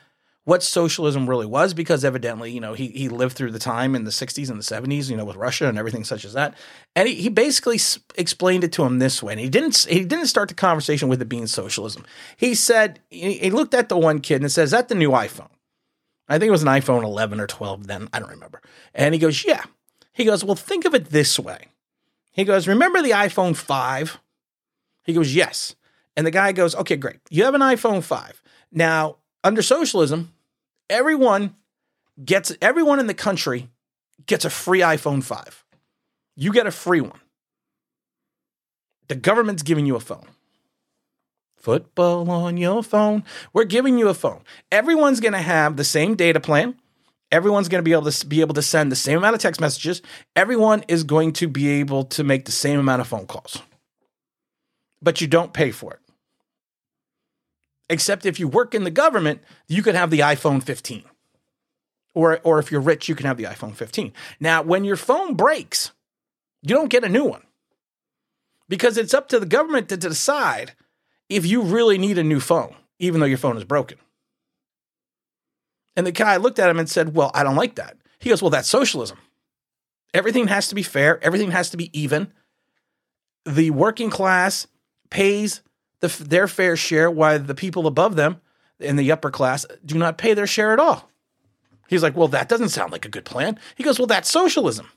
what 0.46 0.62
socialism 0.62 1.28
really 1.28 1.48
was 1.48 1.74
because 1.74 2.06
evidently, 2.06 2.52
you 2.52 2.62
know, 2.62 2.74
he, 2.74 2.88
he 2.90 3.10
lived 3.10 3.36
through 3.36 3.52
the 3.52 3.60
time 3.60 3.96
in 3.96 4.04
the 4.04 4.12
60s 4.12 4.50
and 4.50 4.60
the 4.60 4.64
70s, 4.64 5.10
you 5.10 5.18
know, 5.18 5.26
with 5.26 5.36
Russia 5.36 5.68
and 5.68 5.78
everything 5.78 6.04
such 6.04 6.24
as 6.24 6.34
that. 6.34 6.56
And 6.96 7.10
he, 7.10 7.16
he 7.16 7.30
basically 7.30 7.80
explained 8.16 8.64
it 8.64 8.72
to 8.74 8.84
him 8.84 9.00
this 9.00 9.24
way. 9.24 9.34
And 9.34 9.40
he 9.40 9.50
didn't 9.50 9.88
he 9.90 10.06
didn't 10.06 10.28
start 10.28 10.50
the 10.50 10.56
conversation 10.56 11.10
with 11.10 11.22
it 11.22 11.30
being 11.30 11.48
socialism. 11.48 12.06
He 12.38 12.54
said 12.54 13.00
he, 13.10 13.34
he 13.34 13.50
looked 13.50 13.74
at 13.74 13.90
the 13.90 13.98
one 13.98 14.20
kid 14.20 14.42
and 14.42 14.52
says, 14.52 14.68
"Is 14.68 14.72
that 14.72 14.88
the 14.88 14.96
new 14.96 15.10
iPhone?" 15.10 15.50
I 16.30 16.38
think 16.38 16.48
it 16.48 16.52
was 16.52 16.64
an 16.64 16.70
iPhone 16.70 17.04
11 17.04 17.40
or 17.40 17.48
12 17.48 17.88
then, 17.88 18.08
I 18.14 18.20
don't 18.20 18.30
remember. 18.30 18.62
And 18.94 19.14
he 19.14 19.20
goes, 19.20 19.44
"Yeah." 19.44 19.64
He 20.14 20.26
goes, 20.26 20.46
"Well, 20.46 20.56
think 20.56 20.86
of 20.86 20.94
it 20.94 21.10
this 21.10 21.40
way." 21.40 21.70
He 22.32 22.44
goes, 22.44 22.68
"Remember 22.68 23.02
the 23.02 23.12
iPhone 23.12 23.56
5?" 23.56 24.20
He 25.04 25.14
goes, 25.14 25.34
"Yes." 25.34 25.76
And 26.16 26.26
the 26.26 26.32
guy 26.32 26.52
goes, 26.52 26.76
"Okay, 26.76 26.98
great. 26.98 27.20
You 27.32 27.46
have 27.46 27.56
an 27.56 27.62
iPhone 27.62 28.04
5. 28.04 28.44
Now, 28.72 29.18
under 29.44 29.62
socialism, 29.62 30.35
everyone 30.90 31.56
gets 32.24 32.56
everyone 32.62 33.00
in 33.00 33.08
the 33.08 33.14
country 33.14 33.70
gets 34.26 34.46
a 34.46 34.50
free 34.50 34.80
iPhone 34.80 35.24
5. 35.24 35.66
You 36.36 36.52
get 36.52 36.68
a 36.68 36.72
free 36.72 37.02
one. 37.02 37.20
The 39.08 39.16
government's 39.16 39.64
giving 39.64 39.86
you 39.86 39.96
a 39.96 40.00
phone. 40.00 40.28
Football 41.58 42.30
on 42.30 42.58
your 42.58 42.84
phone. 42.84 43.24
We're 43.54 43.66
giving 43.66 43.98
you 43.98 44.10
a 44.10 44.14
phone. 44.14 44.42
Everyone's 44.72 45.20
going 45.20 45.34
to 45.34 45.40
have 45.40 45.78
the 45.78 45.84
same 45.84 46.16
data 46.16 46.40
plan. 46.40 46.76
Everyone's 47.32 47.70
going 47.70 47.80
to 47.80 47.84
be 47.84 47.92
able 47.92 48.12
to 48.12 48.28
be 48.28 48.42
able 48.42 48.54
to 48.54 48.62
send 48.62 48.92
the 48.92 48.96
same 48.96 49.18
amount 49.18 49.36
of 49.36 49.42
text 49.42 49.60
messages. 49.60 50.02
Everyone 50.36 50.84
is 50.88 51.04
going 51.04 51.34
to 51.34 51.48
be 51.48 51.68
able 51.70 52.04
to 52.06 52.24
make 52.24 52.46
the 52.46 52.52
same 52.52 52.80
amount 52.80 53.02
of 53.02 53.08
phone 53.08 53.26
calls. 53.26 53.62
But 55.02 55.22
you 55.22 55.28
don't 55.28 55.54
pay 55.54 55.72
for 55.72 55.94
it. 55.94 56.00
Except 57.90 58.26
if 58.26 58.40
you 58.40 58.48
work 58.48 58.74
in 58.74 58.84
the 58.84 58.92
government, 58.92 59.42
you 59.68 59.84
could 59.84 59.96
have 59.96 60.10
the 60.10 60.20
iPhone 60.20 60.62
15. 60.62 61.04
Or, 62.14 62.40
or 62.44 62.60
if 62.60 62.72
you're 62.72 62.82
rich, 62.82 63.10
you 63.10 63.16
can 63.16 63.26
have 63.26 63.38
the 63.38 63.44
iPhone 63.44 63.76
15. 63.76 64.14
Now, 64.40 64.62
when 64.62 64.86
your 64.86 64.96
phone 64.96 65.36
breaks, 65.36 65.92
you 66.62 66.74
don't 66.74 66.90
get 66.90 67.04
a 67.04 67.10
new 67.10 67.26
one 67.26 67.44
because 68.68 68.98
it's 68.98 69.14
up 69.14 69.28
to 69.30 69.40
the 69.40 69.46
government 69.46 69.90
to, 69.90 69.98
to 69.98 70.10
decide 70.10 70.74
if 71.30 71.46
you 71.46 71.62
really 71.62 71.98
need 71.98 72.18
a 72.18 72.24
new 72.24 72.40
phone, 72.40 72.76
even 73.00 73.20
though 73.20 73.26
your 73.26 73.38
phone 73.38 73.58
is 73.58 73.64
broken. 73.64 73.98
And 75.96 76.06
the 76.06 76.12
guy 76.12 76.38
looked 76.38 76.60
at 76.60 76.70
him 76.70 76.80
and 76.80 76.90
said, 76.90 77.16
Well, 77.16 77.32
I 77.34 77.44
don't 77.44 77.56
like 77.56 77.76
that. 77.76 77.98
He 78.20 78.30
goes, 78.30 78.42
Well, 78.42 78.50
that's 78.50 78.70
socialism. 78.70 79.18
Everything 80.14 80.48
has 80.48 80.68
to 80.70 80.76
be 80.76 80.84
fair, 80.84 81.24
everything 81.24 81.52
has 81.52 81.70
to 81.72 81.78
be 81.78 81.98
even. 81.98 82.32
The 83.46 83.70
working 83.72 84.10
class 84.10 84.68
pays 85.10 85.62
the, 86.08 86.24
their 86.24 86.48
fair 86.48 86.76
share 86.76 87.10
while 87.10 87.40
the 87.40 87.56
people 87.56 87.88
above 87.88 88.16
them 88.16 88.42
in 88.80 88.96
the 88.96 89.12
upper 89.12 89.32
class 89.32 89.66
do 89.86 89.98
not 89.98 90.18
pay 90.18 90.34
their 90.34 90.48
share 90.48 90.74
at 90.74 90.80
all. 90.80 91.10
He's 91.88 92.04
like, 92.04 92.16
Well, 92.16 92.28
that 92.30 92.50
doesn't 92.50 92.70
sound 92.70 92.92
like 92.92 93.06
a 93.06 93.10
good 93.10 93.26
plan. 93.26 93.60
He 93.76 93.84
goes, 93.84 94.00
Well, 94.00 94.08
that's 94.08 94.30
socialism. 94.30 94.92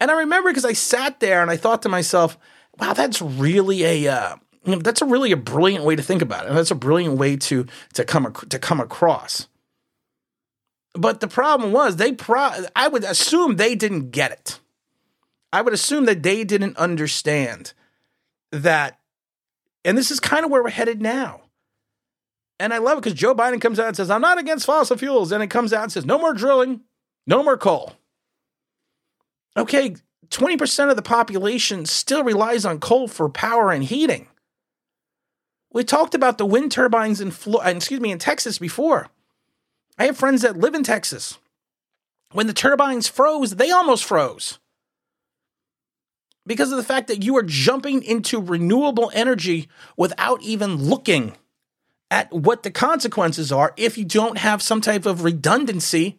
And 0.00 0.10
I 0.10 0.20
remember 0.20 0.50
because 0.50 0.64
I 0.64 0.72
sat 0.72 1.20
there 1.20 1.42
and 1.42 1.50
I 1.50 1.56
thought 1.56 1.82
to 1.82 1.88
myself, 1.88 2.38
Wow, 2.78 2.92
that's 2.92 3.20
really 3.20 3.84
a. 3.84 4.12
Uh, 4.12 4.36
you 4.64 4.72
know, 4.72 4.78
that's 4.78 5.00
a 5.00 5.06
really 5.06 5.32
a 5.32 5.38
brilliant 5.38 5.84
way 5.84 5.96
to 5.96 6.02
think 6.02 6.20
about 6.20 6.44
it. 6.44 6.48
And 6.48 6.58
that's 6.58 6.70
a 6.70 6.74
brilliant 6.74 7.18
way 7.18 7.36
to 7.36 7.66
to 7.94 8.04
come 8.04 8.32
to 8.32 8.58
come 8.58 8.80
across. 8.80 9.48
But 10.92 11.20
the 11.20 11.28
problem 11.28 11.72
was 11.72 11.96
they 11.96 12.12
pro- 12.12 12.66
I 12.76 12.88
would 12.88 13.04
assume 13.04 13.56
they 13.56 13.74
didn't 13.74 14.10
get 14.10 14.32
it. 14.32 14.60
I 15.52 15.62
would 15.62 15.72
assume 15.72 16.04
that 16.04 16.22
they 16.22 16.44
didn't 16.44 16.76
understand 16.76 17.72
that 18.52 18.99
and 19.84 19.96
this 19.96 20.10
is 20.10 20.20
kind 20.20 20.44
of 20.44 20.50
where 20.50 20.62
we're 20.62 20.70
headed 20.70 21.00
now. 21.00 21.42
And 22.58 22.74
I 22.74 22.78
love 22.78 22.98
it 22.98 23.04
because 23.04 23.18
Joe 23.18 23.34
Biden 23.34 23.60
comes 23.60 23.78
out 23.80 23.88
and 23.88 23.96
says, 23.96 24.10
I'm 24.10 24.20
not 24.20 24.38
against 24.38 24.66
fossil 24.66 24.96
fuels. 24.96 25.32
And 25.32 25.42
it 25.42 25.48
comes 25.48 25.72
out 25.72 25.84
and 25.84 25.90
says, 25.90 26.04
no 26.04 26.18
more 26.18 26.34
drilling, 26.34 26.82
no 27.26 27.42
more 27.42 27.56
coal. 27.56 27.94
Okay, 29.56 29.96
20% 30.28 30.90
of 30.90 30.96
the 30.96 31.02
population 31.02 31.86
still 31.86 32.22
relies 32.22 32.64
on 32.64 32.78
coal 32.78 33.08
for 33.08 33.28
power 33.28 33.72
and 33.72 33.82
heating. 33.82 34.28
We 35.72 35.84
talked 35.84 36.14
about 36.14 36.38
the 36.38 36.46
wind 36.46 36.70
turbines 36.70 37.20
in 37.20 37.30
Flo- 37.30 37.64
uh, 37.64 37.68
excuse 37.68 38.00
me 38.00 38.12
in 38.12 38.18
Texas 38.18 38.58
before. 38.58 39.08
I 39.98 40.04
have 40.06 40.16
friends 40.16 40.42
that 40.42 40.56
live 40.56 40.74
in 40.74 40.82
Texas. 40.82 41.38
When 42.32 42.46
the 42.46 42.52
turbines 42.52 43.08
froze, 43.08 43.56
they 43.56 43.70
almost 43.70 44.04
froze. 44.04 44.59
Because 46.50 46.72
of 46.72 46.78
the 46.78 46.82
fact 46.82 47.06
that 47.06 47.22
you 47.22 47.36
are 47.36 47.44
jumping 47.44 48.02
into 48.02 48.40
renewable 48.40 49.08
energy 49.14 49.68
without 49.96 50.42
even 50.42 50.82
looking 50.82 51.36
at 52.10 52.32
what 52.32 52.64
the 52.64 52.72
consequences 52.72 53.52
are 53.52 53.72
if 53.76 53.96
you 53.96 54.04
don't 54.04 54.36
have 54.36 54.60
some 54.60 54.80
type 54.80 55.06
of 55.06 55.22
redundancy 55.22 56.18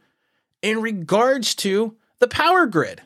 in 0.62 0.82
regards 0.82 1.54
to 1.56 1.98
the 2.20 2.30
power 2.30 2.66
grid. 2.66 3.02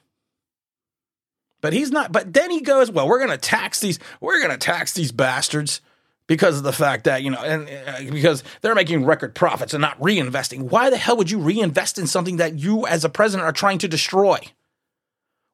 But 1.61 1.73
he's 1.73 1.89
not, 1.89 2.11
but 2.11 2.31
then 2.31 2.51
he 2.51 2.61
goes, 2.61 2.91
well, 2.91 3.07
we're 3.07 3.17
going 3.17 3.31
to 3.31 3.39
tax 3.39 3.79
these, 3.79 3.97
we're 4.21 4.37
going 4.37 4.51
to 4.51 4.57
tax 4.57 4.93
these 4.93 5.11
bastards 5.11 5.81
because 6.27 6.59
of 6.59 6.63
the 6.63 6.71
fact 6.71 7.05
that 7.05 7.23
you 7.23 7.31
know 7.31 7.41
and 7.41 7.67
uh, 7.87 8.11
because 8.13 8.43
they're 8.61 8.75
making 8.75 9.03
record 9.03 9.33
profits 9.33 9.73
and 9.73 9.81
not 9.81 9.99
reinvesting 9.99 10.69
why 10.69 10.91
the 10.91 10.97
hell 10.97 11.17
would 11.17 11.31
you 11.31 11.39
reinvest 11.39 11.97
in 11.97 12.05
something 12.05 12.37
that 12.37 12.57
you 12.57 12.85
as 12.87 13.03
a 13.03 13.09
president 13.09 13.47
are 13.47 13.51
trying 13.51 13.77
to 13.77 13.87
destroy 13.87 14.39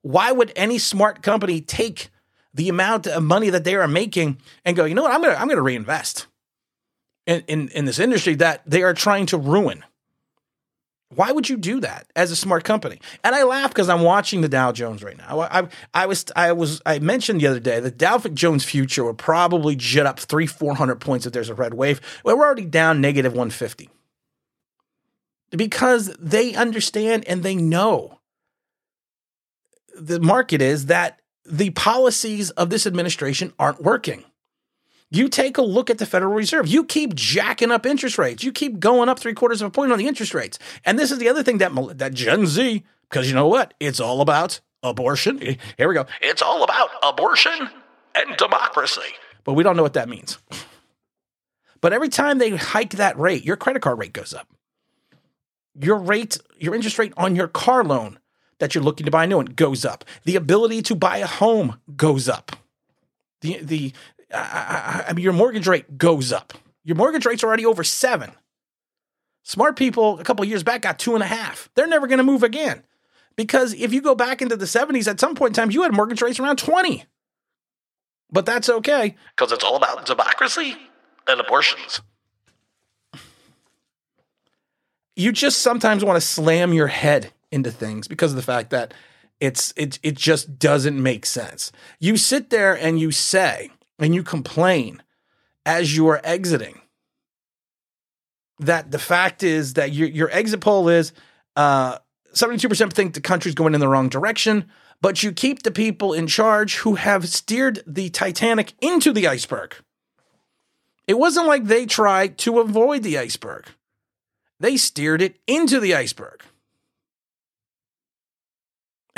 why 0.02 0.32
would 0.32 0.52
any 0.56 0.78
smart 0.78 1.22
company 1.22 1.62
take 1.62 2.10
the 2.54 2.70
amount 2.70 3.08
of 3.08 3.24
money 3.24 3.50
that 3.50 3.64
they 3.64 3.76
are 3.76 3.88
making 3.88 4.38
and 4.66 4.76
go 4.76 4.86
you 4.86 4.96
know 4.96 5.04
what 5.04 5.12
i'm 5.12 5.22
gonna 5.22 5.36
i'm 5.36 5.48
gonna 5.48 5.62
reinvest 5.62 6.28
in, 7.26 7.44
in, 7.48 7.70
in 7.70 7.86
this 7.86 8.00
industry 8.00 8.36
that 8.36 8.62
they 8.66 8.84
are 8.84 8.94
trying 8.94 9.26
to 9.26 9.38
ruin 9.38 9.84
why 11.14 11.32
would 11.32 11.50
you 11.50 11.58
do 11.58 11.82
that 11.82 12.08
as 12.16 12.32
a 12.32 12.36
smart 12.36 12.64
company? 12.64 13.00
And 13.24 13.36
I 13.36 13.44
laugh 13.44 13.70
because 13.70 13.90
I'm 13.90 14.02
watching 14.02 14.42
the 14.42 14.50
Dow 14.50 14.72
Jones 14.72 15.04
right 15.04 15.18
now. 15.18 15.42
I, 15.42 15.68
I, 15.94 16.06
was 16.06 16.26
I 16.36 16.54
was 16.54 16.82
I 16.86 17.00
mentioned 17.00 17.42
the 17.42 17.48
other 17.48 17.60
day 17.60 17.80
the 17.80 17.92
Dow 17.92 18.18
Jones 18.18 18.64
future 18.64 19.04
would 19.04 19.18
probably 19.18 19.76
jet 19.76 20.06
up 20.06 20.20
three 20.20 20.48
four 20.48 20.74
hundred 20.76 21.02
points 21.02 21.26
if 21.26 21.34
there's 21.34 21.50
a 21.50 21.54
red 21.54 21.74
wave. 21.74 22.00
Well, 22.24 22.38
we're 22.38 22.46
already 22.46 22.66
down 22.66 23.02
negative 23.02 23.34
one 23.34 23.50
fifty 23.50 23.90
because 25.50 26.16
they 26.18 26.56
understand 26.56 27.28
and 27.28 27.44
they 27.44 27.56
know 27.56 28.20
the 30.06 30.20
market 30.20 30.62
is 30.62 30.88
that 30.88 31.22
the 31.46 31.70
policies 31.72 32.50
of 32.52 32.70
this 32.70 32.86
administration 32.86 33.54
aren't 33.60 33.82
working. 33.82 34.24
You 35.10 35.28
take 35.28 35.58
a 35.58 35.62
look 35.62 35.90
at 35.90 35.98
the 35.98 36.06
Federal 36.06 36.34
Reserve. 36.34 36.68
You 36.68 36.86
keep 36.86 37.14
jacking 37.14 37.70
up 37.70 37.86
interest 37.86 38.18
rates. 38.18 38.44
You 38.44 38.54
keep 38.54 38.80
going 38.80 39.10
up 39.10 39.20
three 39.20 39.34
quarters 39.34 39.62
of 39.62 39.68
a 39.68 39.72
point 39.72 39.92
on 39.92 39.98
the 39.98 40.08
interest 40.08 40.34
rates. 40.34 40.58
And 40.86 40.98
this 40.98 41.12
is 41.12 41.20
the 41.20 41.28
other 41.28 41.44
thing 41.44 41.58
that 41.58 41.98
that 41.98 42.14
Gen 42.14 42.46
Z, 42.46 42.84
because 43.10 43.28
you 43.28 43.36
know 43.36 43.48
what? 43.48 43.74
It's 43.80 44.00
all 44.00 44.22
about 44.22 44.62
abortion. 44.82 45.40
Here 45.78 45.88
we 45.88 45.94
go. 45.94 46.06
It's 46.22 46.42
all 46.42 46.64
about 46.64 46.90
abortion 47.04 47.70
and 48.16 48.38
democracy. 48.38 49.02
But 49.44 49.54
we 49.54 49.64
don't 49.64 49.76
know 49.76 49.84
what 49.84 49.94
that 49.94 50.08
means. 50.08 50.38
But 51.82 51.94
every 51.94 52.10
time 52.10 52.38
they 52.38 52.52
hike 52.52 52.92
that 52.92 53.18
rate, 53.18 53.44
your 53.44 53.58
credit 53.58 53.82
card 53.82 54.00
rate 54.00 54.14
goes 54.14 54.34
up. 54.34 54.48
Your 55.80 55.98
rate, 55.98 56.38
your 56.58 56.76
interest 56.76 57.00
rate 57.00 57.14
on 57.18 57.36
your 57.36 57.48
car 57.48 57.84
loan 57.84 58.20
that 58.62 58.76
you're 58.76 58.84
looking 58.84 59.06
to 59.06 59.12
buy 59.12 59.24
a 59.24 59.28
new 59.28 59.38
one 59.38 59.48
goes 59.48 59.84
up. 59.84 60.06
The 60.24 60.36
ability 60.36 60.84
to 60.84 60.96
buy 60.96 61.18
a 61.18 61.26
home 61.26 61.80
goes 61.98 62.30
up. 62.30 62.56
The 63.42 63.58
the 63.62 63.94
I, 64.32 65.06
I 65.10 65.14
mean, 65.14 65.24
your 65.24 65.34
mortgage 65.34 65.68
rate 65.68 65.98
goes 65.98 66.32
up. 66.32 66.54
Your 66.84 66.96
mortgage 66.96 67.26
rate's 67.26 67.44
are 67.44 67.48
already 67.48 67.66
over 67.66 67.84
seven. 67.84 68.32
Smart 69.42 69.76
people 69.76 70.20
a 70.20 70.24
couple 70.24 70.46
years 70.46 70.62
back 70.62 70.84
got 70.84 71.00
two 71.00 71.16
and 71.16 71.24
a 71.24 71.28
half. 71.28 71.70
They're 71.74 71.88
never 71.88 72.06
going 72.06 72.20
to 72.20 72.24
move 72.24 72.44
again. 72.44 72.84
Because 73.36 73.74
if 73.74 73.94
you 73.94 74.02
go 74.02 74.14
back 74.14 74.42
into 74.44 74.56
the 74.56 74.66
70s, 74.66 75.08
at 75.08 75.20
some 75.20 75.34
point 75.34 75.52
in 75.52 75.54
time, 75.56 75.72
you 75.72 75.82
had 75.82 75.94
mortgage 75.94 76.22
rates 76.22 76.40
around 76.40 76.58
20. 76.58 77.06
But 78.32 78.46
that's 78.46 78.70
okay. 78.70 79.16
Because 79.36 79.52
it's 79.52 79.64
all 79.64 79.76
about 79.76 80.06
democracy 80.06 80.78
and 81.28 81.40
abortions. 81.40 82.02
You 85.16 85.32
just 85.32 85.62
sometimes 85.62 86.06
want 86.06 86.18
to 86.18 86.22
slam 86.22 86.74
your 86.74 86.88
head 86.88 87.34
into 87.52 87.72
things 87.72 88.08
because 88.08 88.32
of 88.32 88.36
the 88.36 88.42
fact 88.42 88.70
that 88.70 88.94
it's 89.40 89.74
it 89.76 90.00
it 90.04 90.16
just 90.16 90.60
doesn't 90.60 91.02
make 91.02 91.26
sense. 91.26 91.72
You 92.00 92.18
sit 92.18 92.50
there 92.50 92.78
and 92.78 93.00
you 93.00 93.12
say, 93.12 93.72
and 94.00 94.16
you 94.16 94.24
complain 94.24 95.02
as 95.66 95.96
you 95.96 96.08
are 96.08 96.22
exiting 96.24 96.82
that 98.60 98.92
the 98.92 99.00
fact 99.00 99.44
is 99.44 99.74
that 99.74 99.92
your, 99.92 100.08
your 100.08 100.30
exit 100.32 100.62
poll 100.62 100.88
is 100.88 101.12
uh, 101.56 101.98
72% 102.34 102.94
think 102.94 103.14
the 103.14 103.22
country's 103.22 103.56
going 103.56 103.74
in 103.74 103.80
the 103.80 103.88
wrong 103.88 104.08
direction, 104.08 104.70
but 105.02 105.24
you 105.24 105.32
keep 105.32 105.64
the 105.64 105.72
people 105.72 106.14
in 106.14 106.28
charge 106.28 106.78
who 106.78 106.96
have 106.96 107.28
steered 107.28 107.84
the 107.88 108.10
Titanic 108.10 108.74
into 108.82 109.12
the 109.12 109.28
iceberg. 109.28 109.76
It 111.08 111.16
wasn't 111.16 111.48
like 111.48 111.66
they 111.66 111.86
tried 111.86 112.38
to 112.40 112.60
avoid 112.60 113.04
the 113.04 113.18
iceberg, 113.18 113.66
they 114.60 114.78
steered 114.78 115.22
it 115.22 115.40
into 115.48 115.80
the 115.80 115.96
iceberg. 115.96 116.44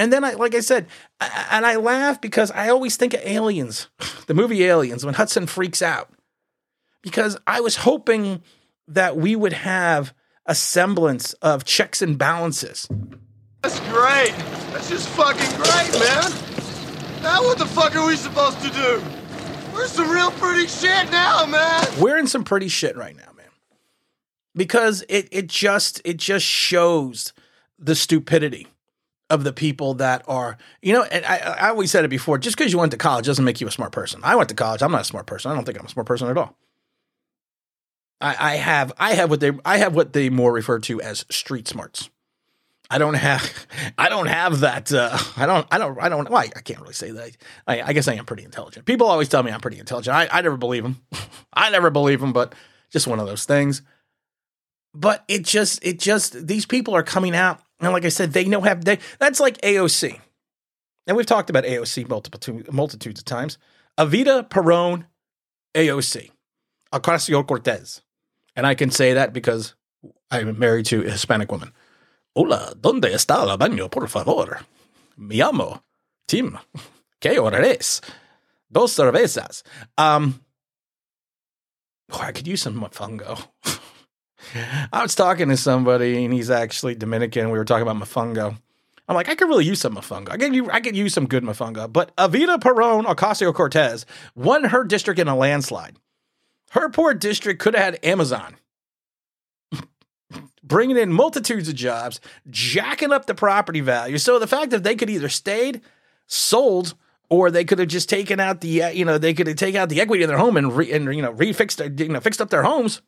And 0.03 0.12
then 0.12 0.25
I, 0.25 0.33
like 0.33 0.53
I 0.53 0.60
said, 0.60 0.88
I, 1.22 1.48
and 1.51 1.65
I 1.65 1.77
laugh 1.77 2.19
because 2.19 2.51
I 2.51 2.67
always 2.67 2.98
think 2.98 3.13
of 3.13 3.22
Aliens, 3.24 3.88
the 4.27 4.33
movie 4.33 4.65
Aliens, 4.65 5.05
when 5.05 5.13
Hudson 5.13 5.48
freaks 5.48 5.81
out. 5.81 6.10
Because 7.01 7.38
I 7.48 7.62
was 7.62 7.77
hoping 7.77 8.43
that 8.86 9.15
we 9.15 9.38
would 9.38 9.53
have 9.53 10.13
a 10.45 10.55
semblance 10.55 11.31
of 11.36 11.63
checks 11.63 12.01
and 12.01 12.17
balances. 12.17 12.86
That's 13.62 13.79
great. 13.91 14.33
That's 14.74 14.89
just 14.89 15.07
fucking 15.07 15.55
great, 15.55 15.98
man. 15.98 17.24
Now 17.24 17.41
what 17.41 17.57
the 17.57 17.65
fuck 17.65 17.95
are 17.95 18.05
we 18.05 18.17
supposed 18.17 18.60
to 18.62 18.69
do? 18.72 19.01
We're 19.74 19.88
some 19.88 20.12
real 20.12 20.31
pretty 20.31 20.67
shit 20.67 21.10
now, 21.12 21.45
man. 21.45 21.88
We're 21.98 22.17
in 22.17 22.27
some 22.27 22.43
pretty 22.43 22.67
shit 22.67 22.98
right 22.98 23.15
now, 23.15 23.31
man. 23.38 23.48
Because 24.53 25.05
it 25.07 25.29
it 25.31 25.48
just 25.48 26.01
it 26.03 26.17
just 26.17 26.45
shows 26.45 27.31
the 27.79 27.95
stupidity 27.95 28.67
of 29.34 29.44
the 29.44 29.52
people 29.52 29.96
that 29.96 30.24
are, 30.28 30.58
you 30.84 30.94
know, 30.94 31.02
and 31.04 31.25
I, 31.25 31.38
I 31.38 31.70
always 31.70 31.90
said 31.90 32.06
it 32.06 32.10
before, 32.10 32.38
just 32.38 32.56
because 32.56 32.72
you 32.72 32.78
went 32.78 32.92
to 32.92 32.98
college 32.98 33.25
doesn't 33.25 33.44
make 33.44 33.60
you 33.60 33.68
a 33.68 33.72
smart 33.72 33.92
person. 33.92 34.22
I 34.24 34.36
went 34.36 34.50
to 34.50 34.56
college. 34.56 34.84
I'm 34.84 34.92
not 34.92 35.02
a 35.02 35.06
smart 35.06 35.25
person. 35.25 35.52
I 35.52 35.56
don't 35.56 35.66
think 35.66 35.80
I'm 35.80 35.88
a 35.88 35.90
smart 35.90 36.06
person 36.06 36.28
at 36.30 36.38
all. 36.38 36.56
I, 38.22 38.54
I 38.54 38.56
have 38.58 38.94
I 38.98 39.13
have 39.13 39.32
what 39.32 39.40
they 39.40 39.52
I 39.66 39.80
have 39.80 39.96
what 39.96 40.13
they 40.13 40.30
more 40.30 40.54
refer 40.54 40.80
to 40.80 41.02
as 41.02 41.25
street 41.30 41.68
smarts. 41.68 42.12
I 42.92 43.00
don't 43.00 43.16
have 43.16 43.68
I 43.98 44.08
don't 44.08 44.28
have 44.28 44.60
that 44.60 44.94
uh, 44.94 45.18
I 45.36 45.48
don't 45.48 45.68
I 45.72 45.80
don't 45.80 46.00
I 46.00 46.10
don't 46.10 46.30
well, 46.30 46.42
I, 46.42 46.50
I 46.56 46.62
can't 46.62 46.80
really 46.80 46.94
say 46.94 47.10
that 47.10 47.32
I, 47.66 47.82
I 47.82 47.94
guess 47.94 48.08
I 48.08 48.13
am 48.13 48.25
pretty 48.25 48.44
intelligent. 48.44 48.86
People 48.86 49.08
always 49.08 49.30
tell 49.30 49.42
me 49.42 49.52
I'm 49.52 49.62
pretty 49.62 49.80
intelligent. 49.80 50.16
I, 50.16 50.30
I 50.32 50.42
never 50.42 50.58
believe 50.58 50.84
them. 50.84 51.02
I 51.54 51.72
never 51.72 51.90
believe 51.90 52.22
them, 52.22 52.34
but 52.34 52.54
just 52.92 53.08
one 53.08 53.20
of 53.20 53.25
those 53.25 53.46
things. 53.46 53.82
But 54.94 55.24
it 55.28 55.44
just 55.44 55.84
it 55.84 56.00
just 56.00 56.48
these 56.48 56.68
people 56.68 56.96
are 56.96 57.02
coming 57.02 57.36
out 57.36 57.62
and 57.84 57.94
like 57.94 58.06
I 58.06 58.10
said, 58.10 58.34
they 58.34 58.46
know 58.46 58.62
have 58.62 58.86
they 58.86 59.00
that's 59.20 59.40
like 59.40 59.60
AOC. 59.62 60.20
And 61.06 61.18
we've 61.18 61.25
talked 61.25 61.50
about 61.50 61.66
AOC 61.66 62.08
multiple 62.08 62.62
multitudes 62.72 63.20
of 63.20 63.25
times. 63.25 63.58
Evita 63.98 64.50
Peron, 64.50 65.06
AOC, 65.75 66.32
Ocasio 66.94 67.46
Cortez, 67.46 68.02
and 68.56 68.66
I 68.66 68.74
can 68.74 68.90
say 68.90 69.13
that 69.13 69.34
because 69.34 69.75
I'm 70.32 70.58
married 70.58 70.86
to 70.88 71.06
a 71.06 71.12
Hispanic 71.12 71.52
woman. 71.52 71.74
Hola, 72.36 72.74
¿dónde 72.80 73.13
está 73.13 73.44
el 73.44 73.58
baño, 73.58 73.92
por 73.92 74.08
favor? 74.08 74.66
Me 75.18 75.36
llamo 75.36 75.84
Tim. 76.28 76.58
¿Qué 77.22 77.38
hora 77.38 77.63
es? 77.63 78.02
Dos 78.72 78.94
cervezas. 78.94 79.62
Um, 79.98 80.42
oh, 82.12 82.20
I 82.20 82.32
could 82.32 82.48
use 82.48 82.63
some 82.63 82.80
mofongo. 82.80 83.48
I 84.91 85.01
was 85.01 85.15
talking 85.15 85.50
to 85.50 85.57
somebody 85.57 86.23
and 86.23 86.33
he's 86.33 86.50
actually 86.50 86.95
Dominican. 86.95 87.50
We 87.50 87.57
were 87.57 87.65
talking 87.65 87.88
about 87.88 87.97
mofongo. 87.97 88.57
I'm 89.07 89.15
like, 89.15 89.29
I 89.29 89.35
could 89.35 89.50
really 89.50 89.65
use 89.65 89.81
some 89.81 89.95
mofongo. 89.95 90.31
I 90.31 90.38
could, 90.38 90.69
I 90.69 90.79
could 90.79 90.95
use 90.95 91.13
some 91.13 91.27
good 91.27 91.43
mofongo. 91.43 91.91
But 91.91 92.15
Evita 92.15 92.62
Peron 92.62 93.05
Ocasio 93.05 93.53
Cortez 93.53 94.05
won 94.35 94.65
her 94.65 94.83
district 94.83 95.19
in 95.19 95.27
a 95.27 95.35
landslide. 95.35 95.97
Her 96.71 96.89
poor 96.89 97.13
district 97.13 97.59
could 97.59 97.75
have 97.75 97.83
had 97.83 98.05
Amazon 98.05 98.55
bringing 100.63 100.97
in 100.97 101.12
multitudes 101.12 101.67
of 101.67 101.75
jobs, 101.75 102.19
jacking 102.50 103.12
up 103.12 103.25
the 103.25 103.35
property 103.35 103.81
value. 103.81 104.17
So 104.17 104.39
the 104.39 104.47
fact 104.47 104.71
that 104.71 104.83
they 104.83 104.95
could 104.95 105.09
either 105.09 105.29
stayed, 105.29 105.81
sold, 106.25 106.95
or 107.29 107.51
they 107.51 107.65
could 107.65 107.79
have 107.79 107.88
just 107.89 108.09
taken 108.09 108.39
out 108.39 108.62
the 108.62 108.83
uh, 108.83 108.89
you 108.89 109.05
know 109.05 109.17
they 109.17 109.33
could 109.33 109.47
have 109.47 109.55
taken 109.55 109.81
out 109.81 109.89
the 109.89 110.01
equity 110.01 110.23
in 110.23 110.29
their 110.29 110.38
home 110.38 110.57
and 110.57 110.75
re, 110.75 110.91
and 110.91 111.13
you 111.15 111.21
know 111.21 111.33
refixed 111.33 112.00
you 112.00 112.09
know 112.09 112.19
fixed 112.19 112.41
up 112.41 112.50
their 112.50 112.63
homes, 112.63 113.01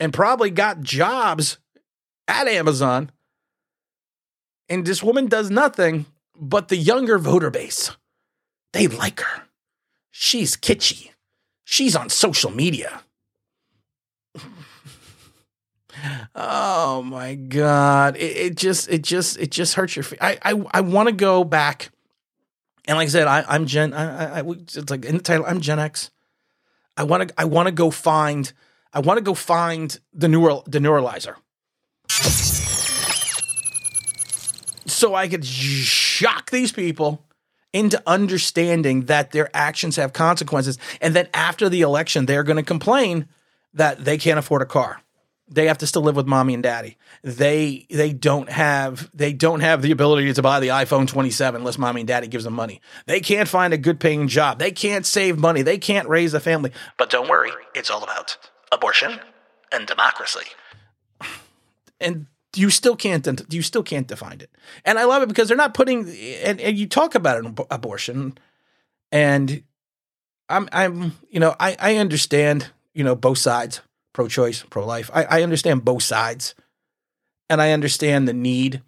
and 0.00 0.12
probably 0.12 0.50
got 0.50 0.80
jobs 0.80 1.58
at 2.26 2.48
Amazon. 2.48 3.12
And 4.68 4.84
this 4.86 5.02
woman 5.02 5.26
does 5.26 5.50
nothing, 5.50 6.06
but 6.34 6.68
the 6.68 6.76
younger 6.76 7.18
voter 7.18 7.50
base, 7.50 7.90
they 8.72 8.86
like 8.86 9.20
her. 9.20 9.42
She's 10.10 10.56
kitschy. 10.56 11.10
She's 11.64 11.94
on 11.94 12.08
social 12.08 12.50
media. 12.50 13.02
oh 16.34 17.02
my 17.02 17.34
god! 17.34 18.16
It, 18.16 18.36
it, 18.36 18.56
just, 18.56 18.88
it 18.88 19.02
just, 19.02 19.38
it 19.38 19.50
just 19.50 19.74
hurts 19.74 19.96
your. 19.96 20.04
I, 20.20 20.38
I, 20.42 20.64
I 20.72 20.80
want 20.80 21.08
to 21.08 21.14
go 21.14 21.44
back, 21.44 21.90
and 22.86 22.96
like 22.96 23.06
I 23.06 23.10
said, 23.10 23.26
I, 23.28 23.44
I'm 23.48 23.66
Gen. 23.66 23.92
I, 23.92 24.40
I, 24.40 24.44
it's 24.48 24.90
like 24.90 25.04
in 25.04 25.18
the 25.18 25.22
title, 25.22 25.44
I'm 25.46 25.60
Gen 25.60 25.78
X. 25.78 26.10
I 26.96 27.04
want 27.04 27.28
to, 27.28 27.34
I 27.40 27.44
want 27.44 27.66
to 27.66 27.72
go 27.72 27.90
find. 27.90 28.52
I 28.92 29.00
want 29.00 29.18
to 29.18 29.22
go 29.22 29.34
find 29.34 29.98
the 30.12 30.28
neural, 30.28 30.64
the 30.66 30.78
neuralizer 30.78 31.36
so 35.00 35.14
I 35.14 35.28
could 35.28 35.44
shock 35.44 36.50
these 36.50 36.72
people 36.72 37.24
into 37.72 38.02
understanding 38.06 39.06
that 39.06 39.30
their 39.30 39.48
actions 39.54 39.96
have 39.96 40.12
consequences. 40.12 40.76
And 41.00 41.14
then 41.14 41.28
after 41.32 41.68
the 41.68 41.80
election, 41.80 42.26
they're 42.26 42.42
going 42.42 42.58
to 42.58 42.62
complain 42.62 43.26
that 43.74 44.04
they 44.04 44.18
can't 44.18 44.38
afford 44.38 44.62
a 44.62 44.66
car. 44.66 45.00
They 45.48 45.66
have 45.66 45.78
to 45.78 45.86
still 45.86 46.02
live 46.02 46.14
with 46.14 46.26
mommy 46.26 46.54
and 46.54 46.62
daddy. 46.62 46.96
They 47.24 47.86
they 47.90 48.12
don't 48.12 48.48
have 48.48 49.10
they 49.12 49.32
don't 49.32 49.60
have 49.60 49.82
the 49.82 49.90
ability 49.90 50.32
to 50.32 50.42
buy 50.42 50.60
the 50.60 50.68
iPhone 50.68 51.08
27 51.08 51.60
unless 51.60 51.76
mommy 51.76 52.02
and 52.02 52.08
daddy 52.08 52.28
gives 52.28 52.44
them 52.44 52.52
money. 52.52 52.80
They 53.06 53.18
can't 53.18 53.48
find 53.48 53.72
a 53.72 53.78
good 53.78 53.98
paying 53.98 54.28
job. 54.28 54.60
They 54.60 54.70
can't 54.70 55.04
save 55.04 55.38
money. 55.38 55.62
They 55.62 55.78
can't 55.78 56.08
raise 56.08 56.34
a 56.34 56.40
family. 56.40 56.70
But 56.98 57.10
don't 57.10 57.28
worry, 57.28 57.50
it's 57.74 57.90
all 57.90 58.04
about 58.04 58.36
abortion 58.72 59.20
and 59.72 59.86
democracy. 59.86 60.46
And 62.00 62.26
you 62.56 62.70
still 62.70 62.96
can't 62.96 63.42
you 63.52 63.62
still 63.62 63.82
can't 63.82 64.06
define 64.06 64.40
it. 64.40 64.50
And 64.84 64.98
I 64.98 65.04
love 65.04 65.22
it 65.22 65.28
because 65.28 65.48
they're 65.48 65.56
not 65.56 65.74
putting 65.74 66.08
and, 66.42 66.60
and 66.60 66.76
you 66.76 66.86
talk 66.86 67.14
about 67.14 67.44
an 67.44 67.56
abortion 67.70 68.38
and 69.12 69.62
I'm 70.48 70.68
I'm 70.72 71.12
you 71.28 71.40
know 71.40 71.54
I 71.60 71.76
I 71.78 71.96
understand 71.96 72.68
you 72.94 73.04
know 73.04 73.14
both 73.14 73.38
sides 73.38 73.80
pro 74.12 74.26
choice 74.26 74.64
pro 74.68 74.84
life 74.84 75.10
I, 75.14 75.24
I 75.24 75.42
understand 75.42 75.84
both 75.84 76.02
sides 76.02 76.54
and 77.48 77.62
I 77.62 77.72
understand 77.72 78.26
the 78.26 78.32
need 78.32 78.82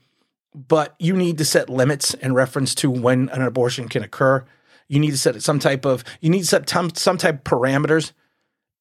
but 0.54 0.94
you 0.98 1.14
need 1.14 1.38
to 1.38 1.44
set 1.44 1.70
limits 1.70 2.14
in 2.14 2.34
reference 2.34 2.74
to 2.76 2.90
when 2.90 3.28
an 3.28 3.42
abortion 3.42 3.88
can 3.88 4.02
occur 4.02 4.44
you 4.88 4.98
need 4.98 5.12
to 5.12 5.18
set 5.18 5.40
some 5.40 5.58
type 5.58 5.84
of 5.84 6.02
you 6.20 6.30
need 6.30 6.40
to 6.40 6.46
set 6.46 6.68
some, 6.68 6.90
some 6.94 7.16
type 7.16 7.36
of 7.36 7.44
parameters 7.44 8.12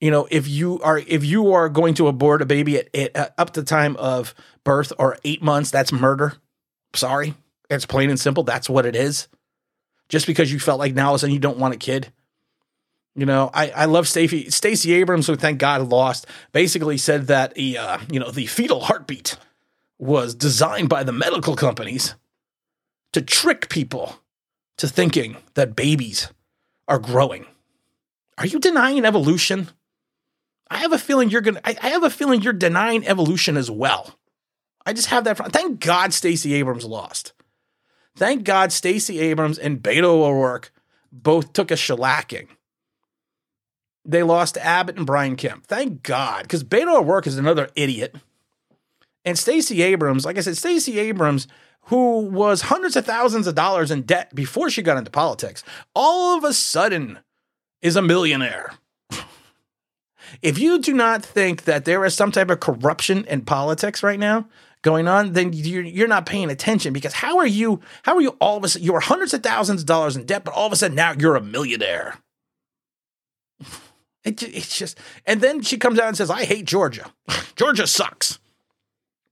you 0.01 0.11
know 0.11 0.27
if 0.29 0.47
you 0.47 0.79
are 0.81 0.97
if 0.97 1.23
you 1.23 1.53
are 1.53 1.69
going 1.69 1.93
to 1.93 2.07
abort 2.07 2.41
a 2.41 2.45
baby 2.45 2.79
at, 2.79 2.93
at, 2.93 3.15
at 3.15 3.33
up 3.37 3.51
to 3.51 3.63
time 3.63 3.95
of 3.97 4.35
birth 4.63 4.91
or 4.99 5.17
eight 5.23 5.41
months 5.41 5.71
that's 5.71 5.93
murder. 5.93 6.33
Sorry. 6.93 7.35
It's 7.69 7.85
plain 7.85 8.09
and 8.09 8.19
simple. 8.19 8.43
That's 8.43 8.69
what 8.69 8.85
it 8.85 8.97
is. 8.97 9.29
Just 10.09 10.27
because 10.27 10.51
you 10.51 10.59
felt 10.59 10.79
like 10.79 10.93
now 10.93 11.07
all 11.07 11.13
of 11.13 11.15
a 11.15 11.19
sudden 11.19 11.33
you 11.33 11.39
don't 11.39 11.57
want 11.57 11.73
a 11.73 11.77
kid. 11.77 12.11
You 13.15 13.25
know 13.25 13.49
i, 13.53 13.69
I 13.69 13.85
love 13.85 14.07
stacy 14.07 14.49
stacey 14.49 14.93
abrams 14.93 15.27
who 15.27 15.35
thank 15.35 15.59
god 15.59 15.81
lost 15.89 16.27
basically 16.53 16.97
said 16.97 17.27
that 17.27 17.53
the 17.55 17.77
uh, 17.77 17.97
you 18.09 18.21
know 18.21 18.31
the 18.31 18.45
fetal 18.45 18.79
heartbeat 18.79 19.37
was 19.99 20.33
designed 20.33 20.87
by 20.87 21.03
the 21.03 21.11
medical 21.11 21.55
companies 21.57 22.15
to 23.11 23.21
trick 23.21 23.69
people 23.69 24.15
to 24.77 24.87
thinking 24.87 25.37
that 25.53 25.75
babies 25.75 26.29
are 26.87 26.99
growing. 26.99 27.45
Are 28.37 28.47
you 28.47 28.59
denying 28.59 29.05
evolution 29.05 29.69
I 30.71 30.77
have 30.77 30.93
a 30.93 30.97
feeling 30.97 31.29
you're 31.29 31.41
gonna. 31.41 31.59
I, 31.65 31.75
I 31.81 31.89
have 31.89 32.03
a 32.03 32.09
feeling 32.09 32.41
you're 32.41 32.53
denying 32.53 33.05
evolution 33.05 33.57
as 33.57 33.69
well. 33.69 34.17
I 34.85 34.93
just 34.93 35.09
have 35.09 35.25
that. 35.25 35.37
Thank 35.51 35.81
God 35.81 36.13
Stacey 36.13 36.53
Abrams 36.53 36.85
lost. 36.85 37.33
Thank 38.15 38.45
God 38.45 38.71
Stacey 38.71 39.19
Abrams 39.19 39.59
and 39.59 39.83
Beto 39.83 40.05
O'Rourke 40.05 40.71
both 41.11 41.51
took 41.51 41.71
a 41.71 41.75
shellacking. 41.75 42.47
They 44.05 44.23
lost 44.23 44.55
to 44.55 44.65
Abbott 44.65 44.95
and 44.95 45.05
Brian 45.05 45.35
Kemp. 45.35 45.67
Thank 45.67 46.03
God, 46.03 46.43
because 46.43 46.63
Beto 46.63 46.99
O'Rourke 46.99 47.27
is 47.27 47.37
another 47.37 47.69
idiot. 47.75 48.15
And 49.25 49.37
Stacey 49.37 49.81
Abrams, 49.81 50.25
like 50.25 50.37
I 50.37 50.41
said, 50.41 50.57
Stacey 50.57 50.99
Abrams, 50.99 51.47
who 51.87 52.21
was 52.21 52.63
hundreds 52.63 52.95
of 52.95 53.05
thousands 53.05 53.45
of 53.45 53.55
dollars 53.55 53.91
in 53.91 54.03
debt 54.03 54.33
before 54.33 54.69
she 54.69 54.81
got 54.81 54.97
into 54.97 55.11
politics, 55.11 55.63
all 55.93 56.37
of 56.37 56.45
a 56.45 56.53
sudden 56.53 57.19
is 57.81 57.97
a 57.97 58.01
millionaire. 58.01 58.71
If 60.41 60.59
you 60.59 60.79
do 60.79 60.93
not 60.93 61.23
think 61.23 61.63
that 61.63 61.85
there 61.85 62.03
is 62.05 62.13
some 62.13 62.31
type 62.31 62.49
of 62.49 62.59
corruption 62.59 63.25
in 63.25 63.41
politics 63.41 64.03
right 64.03 64.19
now 64.19 64.47
going 64.81 65.07
on, 65.07 65.33
then 65.33 65.53
you're, 65.53 65.83
you're 65.83 66.07
not 66.07 66.25
paying 66.25 66.49
attention 66.49 66.93
because 66.93 67.13
how 67.13 67.37
are 67.37 67.47
you, 67.47 67.79
how 68.03 68.15
are 68.15 68.21
you 68.21 68.29
all 68.39 68.57
of 68.57 68.63
a 68.63 68.69
sudden, 68.69 68.85
you 68.85 68.95
are 68.95 68.99
hundreds 68.99 69.33
of 69.33 69.43
thousands 69.43 69.81
of 69.81 69.87
dollars 69.87 70.15
in 70.15 70.25
debt, 70.25 70.43
but 70.43 70.53
all 70.53 70.67
of 70.67 70.73
a 70.73 70.75
sudden 70.75 70.95
now 70.95 71.13
you're 71.17 71.35
a 71.35 71.41
millionaire. 71.41 72.17
It, 74.23 74.43
it's 74.43 74.77
just, 74.77 74.99
and 75.25 75.41
then 75.41 75.63
she 75.63 75.79
comes 75.79 75.97
out 75.97 76.07
and 76.07 76.15
says, 76.15 76.29
I 76.29 76.45
hate 76.45 76.65
Georgia. 76.65 77.11
Georgia 77.55 77.87
sucks. 77.87 78.37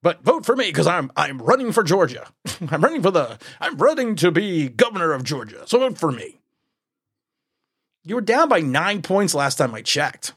But 0.02 0.24
vote 0.24 0.48
for 0.48 0.56
me 0.56 0.66
because 0.66 0.88
I'm 0.88 1.12
I'm 1.16 1.40
running 1.40 1.72
for 1.72 1.84
Georgia. 1.84 2.28
I'm 2.72 2.82
running 2.82 3.04
for 3.04 3.12
the 3.12 3.38
I'm 3.60 3.78
running 3.78 4.16
to 4.16 4.32
be 4.32 4.70
governor 4.70 5.14
of 5.14 5.24
Georgia. 5.24 5.64
So 5.68 5.78
vote 5.78 5.98
for 5.98 6.12
me. 6.12 6.40
You 8.04 8.16
were 8.16 8.22
down 8.22 8.50
by 8.50 8.62
nine 8.62 9.02
points 9.02 9.36
last 9.36 9.58
time 9.58 9.76
I 9.76 9.82
checked 9.82 10.34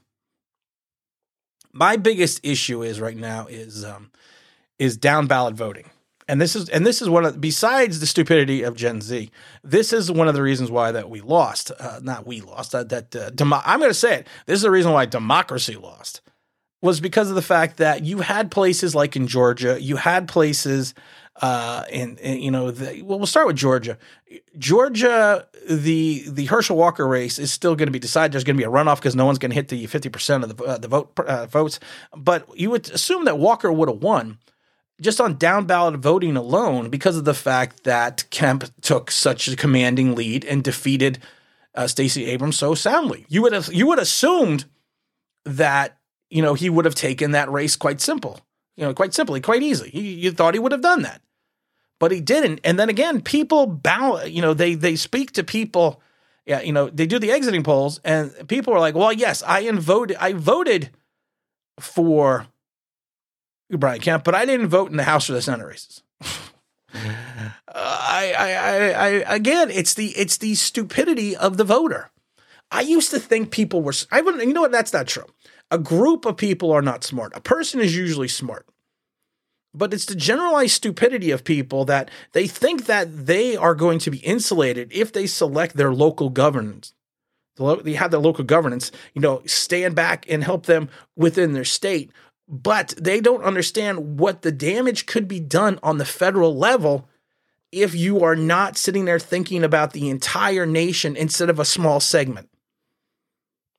my 1.73 1.97
biggest 1.97 2.41
issue 2.43 2.83
is 2.83 3.01
right 3.01 3.17
now 3.17 3.47
is 3.47 3.85
um, 3.85 4.11
is 4.79 4.97
down 4.97 5.27
ballot 5.27 5.55
voting. 5.55 5.91
And 6.29 6.41
this 6.41 6.55
is 6.55 6.69
and 6.69 6.87
this 6.87 7.03
is 7.03 7.09
one 7.09 7.25
of 7.25 7.41
besides 7.41 8.01
the 8.01 8.07
stupidity 8.07 8.63
of 8.63 8.77
Gen 8.77 9.01
Z. 9.01 9.31
This 9.65 9.93
is 9.93 10.11
one 10.11 10.29
of 10.29 10.35
the 10.35 10.43
reasons 10.43 10.71
why 10.71 10.93
that 10.93 11.11
we 11.11 11.21
lost. 11.21 11.73
Uh, 11.79 12.01
not 12.03 12.27
we 12.27 12.41
lost. 12.41 12.75
Uh, 12.75 12.85
that 12.85 13.15
uh, 13.17 13.31
demo- 13.31 13.63
I'm 13.65 13.81
going 13.81 13.91
to 13.91 13.95
say 13.95 14.19
it. 14.19 14.27
This 14.47 14.57
is 14.57 14.63
the 14.63 14.71
reason 14.71 14.93
why 14.93 15.07
democracy 15.07 15.75
lost 15.75 16.21
was 16.83 17.01
because 17.01 17.31
of 17.31 17.37
the 17.37 17.43
fact 17.43 17.79
that 17.79 18.05
you 18.05 18.19
had 18.19 18.51
places 18.51 18.95
like 18.95 19.17
in 19.17 19.27
Georgia, 19.27 19.81
you 19.81 19.97
had 19.97 20.29
places 20.29 20.95
uh, 21.41 21.85
and, 21.91 22.21
you 22.21 22.51
know, 22.51 22.71
the, 22.71 23.01
well, 23.03 23.19
we'll 23.19 23.27
start 23.27 23.47
with 23.47 23.57
Georgia. 23.57 23.97
Georgia, 24.59 25.47
the 25.69 26.25
the 26.29 26.45
Herschel 26.47 26.77
Walker 26.77 27.07
race 27.09 27.39
is 27.39 27.51
still 27.51 27.75
going 27.75 27.87
to 27.87 27.93
be 27.93 27.99
decided. 27.99 28.33
There's 28.33 28.45
going 28.45 28.57
to 28.57 28.61
be 28.61 28.67
a 28.67 28.71
runoff 28.71 28.97
because 28.97 29.17
no 29.17 29.25
one's 29.25 29.39
going 29.39 29.51
to 29.51 29.55
hit 29.55 29.69
the 29.69 29.87
50 29.87 30.11
percent 30.11 30.45
of 30.45 30.55
the 30.55 30.65
uh, 30.65 30.79
the 30.79 30.89
vote 30.89 31.19
uh, 31.21 31.47
votes. 31.47 31.81
But 32.15 32.47
you 32.59 32.71
would 32.71 32.91
assume 32.91 33.25
that 33.25 33.39
Walker 33.39 33.73
would 33.73 33.89
have 33.89 34.03
won 34.03 34.39
just 35.01 35.21
on 35.21 35.37
down 35.37 35.65
ballot 35.65 35.97
voting 35.97 36.37
alone 36.37 36.91
because 36.91 37.17
of 37.17 37.25
the 37.25 37.35
fact 37.35 37.85
that 37.85 38.25
Kemp 38.31 38.65
took 38.83 39.11
such 39.11 39.49
a 39.49 39.57
commanding 39.57 40.15
lead 40.15 40.45
and 40.45 40.63
defeated 40.63 41.19
uh, 41.75 41.87
Stacey 41.87 42.27
Abrams 42.27 42.59
so 42.59 42.75
soundly. 42.75 43.25
You 43.29 43.43
would 43.43 43.55
have 43.55 43.73
you 43.73 43.87
would 43.87 43.99
assumed 43.99 44.67
that 45.45 45.97
you 46.33 46.43
know 46.43 46.55
he 46.55 46.71
would 46.71 46.85
have 46.85 46.95
taken 46.95 47.31
that 47.33 47.51
race 47.51 47.77
quite 47.77 48.01
simple 48.01 48.41
you 48.77 48.85
know, 48.85 48.95
quite 48.95 49.15
simply, 49.15 49.41
quite 49.41 49.63
easily. 49.63 49.91
You, 49.93 50.03
you 50.03 50.33
thought 50.33 50.55
he 50.55 50.61
would 50.61 50.73
have 50.73 50.81
done 50.81 51.03
that, 51.03 51.21
but 51.99 52.11
he 52.11 52.21
didn't. 52.21 52.61
And 52.65 52.79
then 52.79 52.89
again, 52.89 53.21
people 53.21 53.67
bow. 53.67 54.23
You 54.25 54.43
know, 54.43 54.55
they 54.55 54.75
they 54.75 54.97
speak 54.97 55.33
to 55.33 55.45
people. 55.45 56.01
Yeah, 56.47 56.61
you 56.61 56.73
know, 56.73 56.91
they 56.91 57.07
do 57.07 57.19
the 57.19 57.31
exiting 57.31 57.63
polls, 57.63 58.01
and 58.05 58.33
people 58.49 58.75
are 58.75 58.81
like, 58.81 58.95
"Well, 58.95 59.13
yes, 59.13 59.43
I 59.47 59.71
voted. 59.71 60.17
I 60.19 60.33
voted 60.33 60.91
for 61.79 62.47
Brian 63.71 64.01
Kemp, 64.01 64.25
but 64.25 64.35
I 64.35 64.45
didn't 64.45 64.69
vote 64.69 64.91
in 64.91 64.97
the 64.97 65.05
House 65.05 65.31
or 65.31 65.35
the 65.35 65.43
Senate 65.43 65.67
races." 65.67 66.03
I, 67.75 68.35
I, 68.39 68.53
I, 68.53 68.91
I, 68.91 69.35
again, 69.35 69.71
it's 69.71 69.95
the 69.95 70.09
it's 70.09 70.39
the 70.39 70.55
stupidity 70.55 71.37
of 71.37 71.57
the 71.57 71.65
voter. 71.65 72.11
I 72.71 72.81
used 72.81 73.11
to 73.11 73.21
think 73.21 73.51
people 73.51 73.83
were. 73.83 73.95
I 74.11 74.23
wouldn't. 74.23 74.45
You 74.45 74.53
know 74.53 74.63
what? 74.63 74.73
That's 74.73 74.93
not 74.93 75.07
true. 75.07 75.27
A 75.73 75.79
group 75.79 76.27
of 76.27 76.37
people 76.37 76.71
are 76.71 76.83
not 76.83 77.03
smart. 77.03 77.33
A 77.35 77.41
person 77.41 77.81
is 77.81 77.97
usually 77.97 78.29
smart. 78.29 78.67
But 79.75 79.95
it's 79.95 80.05
the 80.05 80.15
generalized 80.15 80.75
stupidity 80.75 81.31
of 81.31 81.45
people 81.45 81.87
that 81.87 82.11
they 82.33 82.47
think 82.47 82.85
that 82.87 83.27
they 83.27 83.57
are 83.57 83.75
going 83.75 83.99
to 84.01 84.11
be 84.11 84.19
insulated 84.19 84.93
if 84.93 85.13
they 85.13 85.27
select 85.27 85.75
their 85.75 85.95
local 85.95 86.29
governance. 86.29 86.93
They 87.57 87.95
have 87.95 88.11
their 88.11 88.21
local 88.21 88.45
governance, 88.45 88.93
you 89.15 89.23
know, 89.23 89.43
stand 89.47 89.95
back 89.95 90.27
and 90.29 90.45
help 90.45 90.67
them 90.67 90.91
within 91.17 91.55
their 91.55 91.65
state. 91.65 92.13
but 92.53 92.95
they 92.99 93.21
don't 93.21 93.43
understand 93.45 94.19
what 94.21 94.43
the 94.43 94.53
damage 94.53 95.07
could 95.07 95.27
be 95.27 95.41
done 95.41 95.79
on 95.83 95.97
the 95.97 96.05
federal 96.05 96.55
level 96.55 97.09
if 97.71 97.95
you 97.95 98.23
are 98.23 98.37
not 98.37 98.77
sitting 98.77 99.07
there 99.07 99.19
thinking 99.19 99.65
about 99.65 99.95
the 99.95 100.11
entire 100.11 100.67
nation 100.67 101.17
instead 101.17 101.49
of 101.49 101.59
a 101.59 101.65
small 101.65 101.99
segment. 101.99 102.51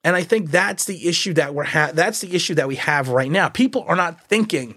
And 0.04 0.16
I 0.16 0.24
think 0.24 0.52
that's 0.52 0.86
the 0.86 1.08
issue 1.08 1.34
that 1.36 1.54
we're 1.54 1.64
ha- 1.64 1.92
that's 1.94 2.20
the 2.20 2.36
issue 2.36 2.56
that 2.56 2.68
we 2.68 2.76
have 2.76 3.10
right 3.10 3.32
now. 3.32 3.50
People 3.50 3.86
are 3.88 3.96
not 3.96 4.22
thinking 4.28 4.76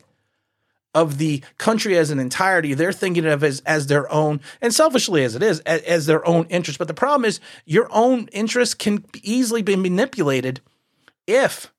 of 0.95 1.19
the 1.19 1.43
country 1.59 1.99
as 1.99 2.11
an 2.11 2.21
entirety. 2.21 2.75
They're 2.75 2.93
thinking 2.93 3.27
of 3.27 3.43
as 3.43 3.61
as 3.67 3.89
their 3.89 4.11
own, 4.12 4.41
and 4.62 4.73
selfishly 4.73 5.25
as 5.25 5.35
it 5.35 5.43
is, 5.43 5.61
as, 5.61 5.83
as 5.83 6.07
their 6.07 6.27
own 6.27 6.47
interest. 6.49 6.79
But 6.79 6.89
the 6.89 6.95
problem 6.95 7.25
is, 7.25 7.41
your 7.65 7.89
own 7.91 8.29
interest 8.29 8.79
can 8.79 9.05
easily 9.23 9.62
be 9.62 9.75
manipulated 9.75 10.61
if 11.27 11.73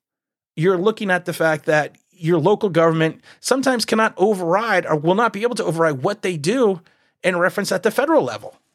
you're 0.54 0.78
looking 0.78 1.10
at 1.10 1.24
the 1.24 1.32
fact 1.32 1.64
that 1.64 1.96
your 2.12 2.38
local 2.38 2.68
government 2.68 3.22
sometimes 3.40 3.84
cannot 3.84 4.12
override 4.16 4.84
or 4.84 4.96
will 4.96 5.14
not 5.14 5.32
be 5.32 5.42
able 5.42 5.54
to 5.54 5.64
override 5.64 6.02
what 6.02 6.22
they 6.22 6.36
do 6.36 6.82
in 7.22 7.36
reference 7.36 7.72
at 7.72 7.82
the 7.82 7.90
federal 7.90 8.22
level. 8.22 8.56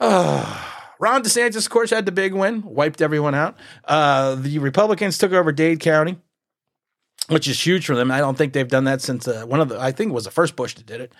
Ah. 0.00 0.73
Ron 1.00 1.22
DeSantis, 1.22 1.64
of 1.64 1.70
course, 1.70 1.90
had 1.90 2.06
the 2.06 2.12
big 2.12 2.34
win, 2.34 2.62
wiped 2.62 3.00
everyone 3.00 3.34
out. 3.34 3.56
Uh, 3.84 4.34
the 4.34 4.58
Republicans 4.58 5.18
took 5.18 5.32
over 5.32 5.52
Dade 5.52 5.80
County, 5.80 6.16
which 7.28 7.48
is 7.48 7.64
huge 7.64 7.86
for 7.86 7.94
them. 7.94 8.10
I 8.10 8.18
don't 8.18 8.36
think 8.36 8.52
they've 8.52 8.68
done 8.68 8.84
that 8.84 9.00
since 9.00 9.26
uh, 9.26 9.44
one 9.46 9.60
of 9.60 9.68
the, 9.68 9.80
I 9.80 9.92
think 9.92 10.10
it 10.10 10.14
was 10.14 10.24
the 10.24 10.30
first 10.30 10.56
Bush 10.56 10.74
that 10.74 10.86
did 10.86 11.00
it. 11.00 11.12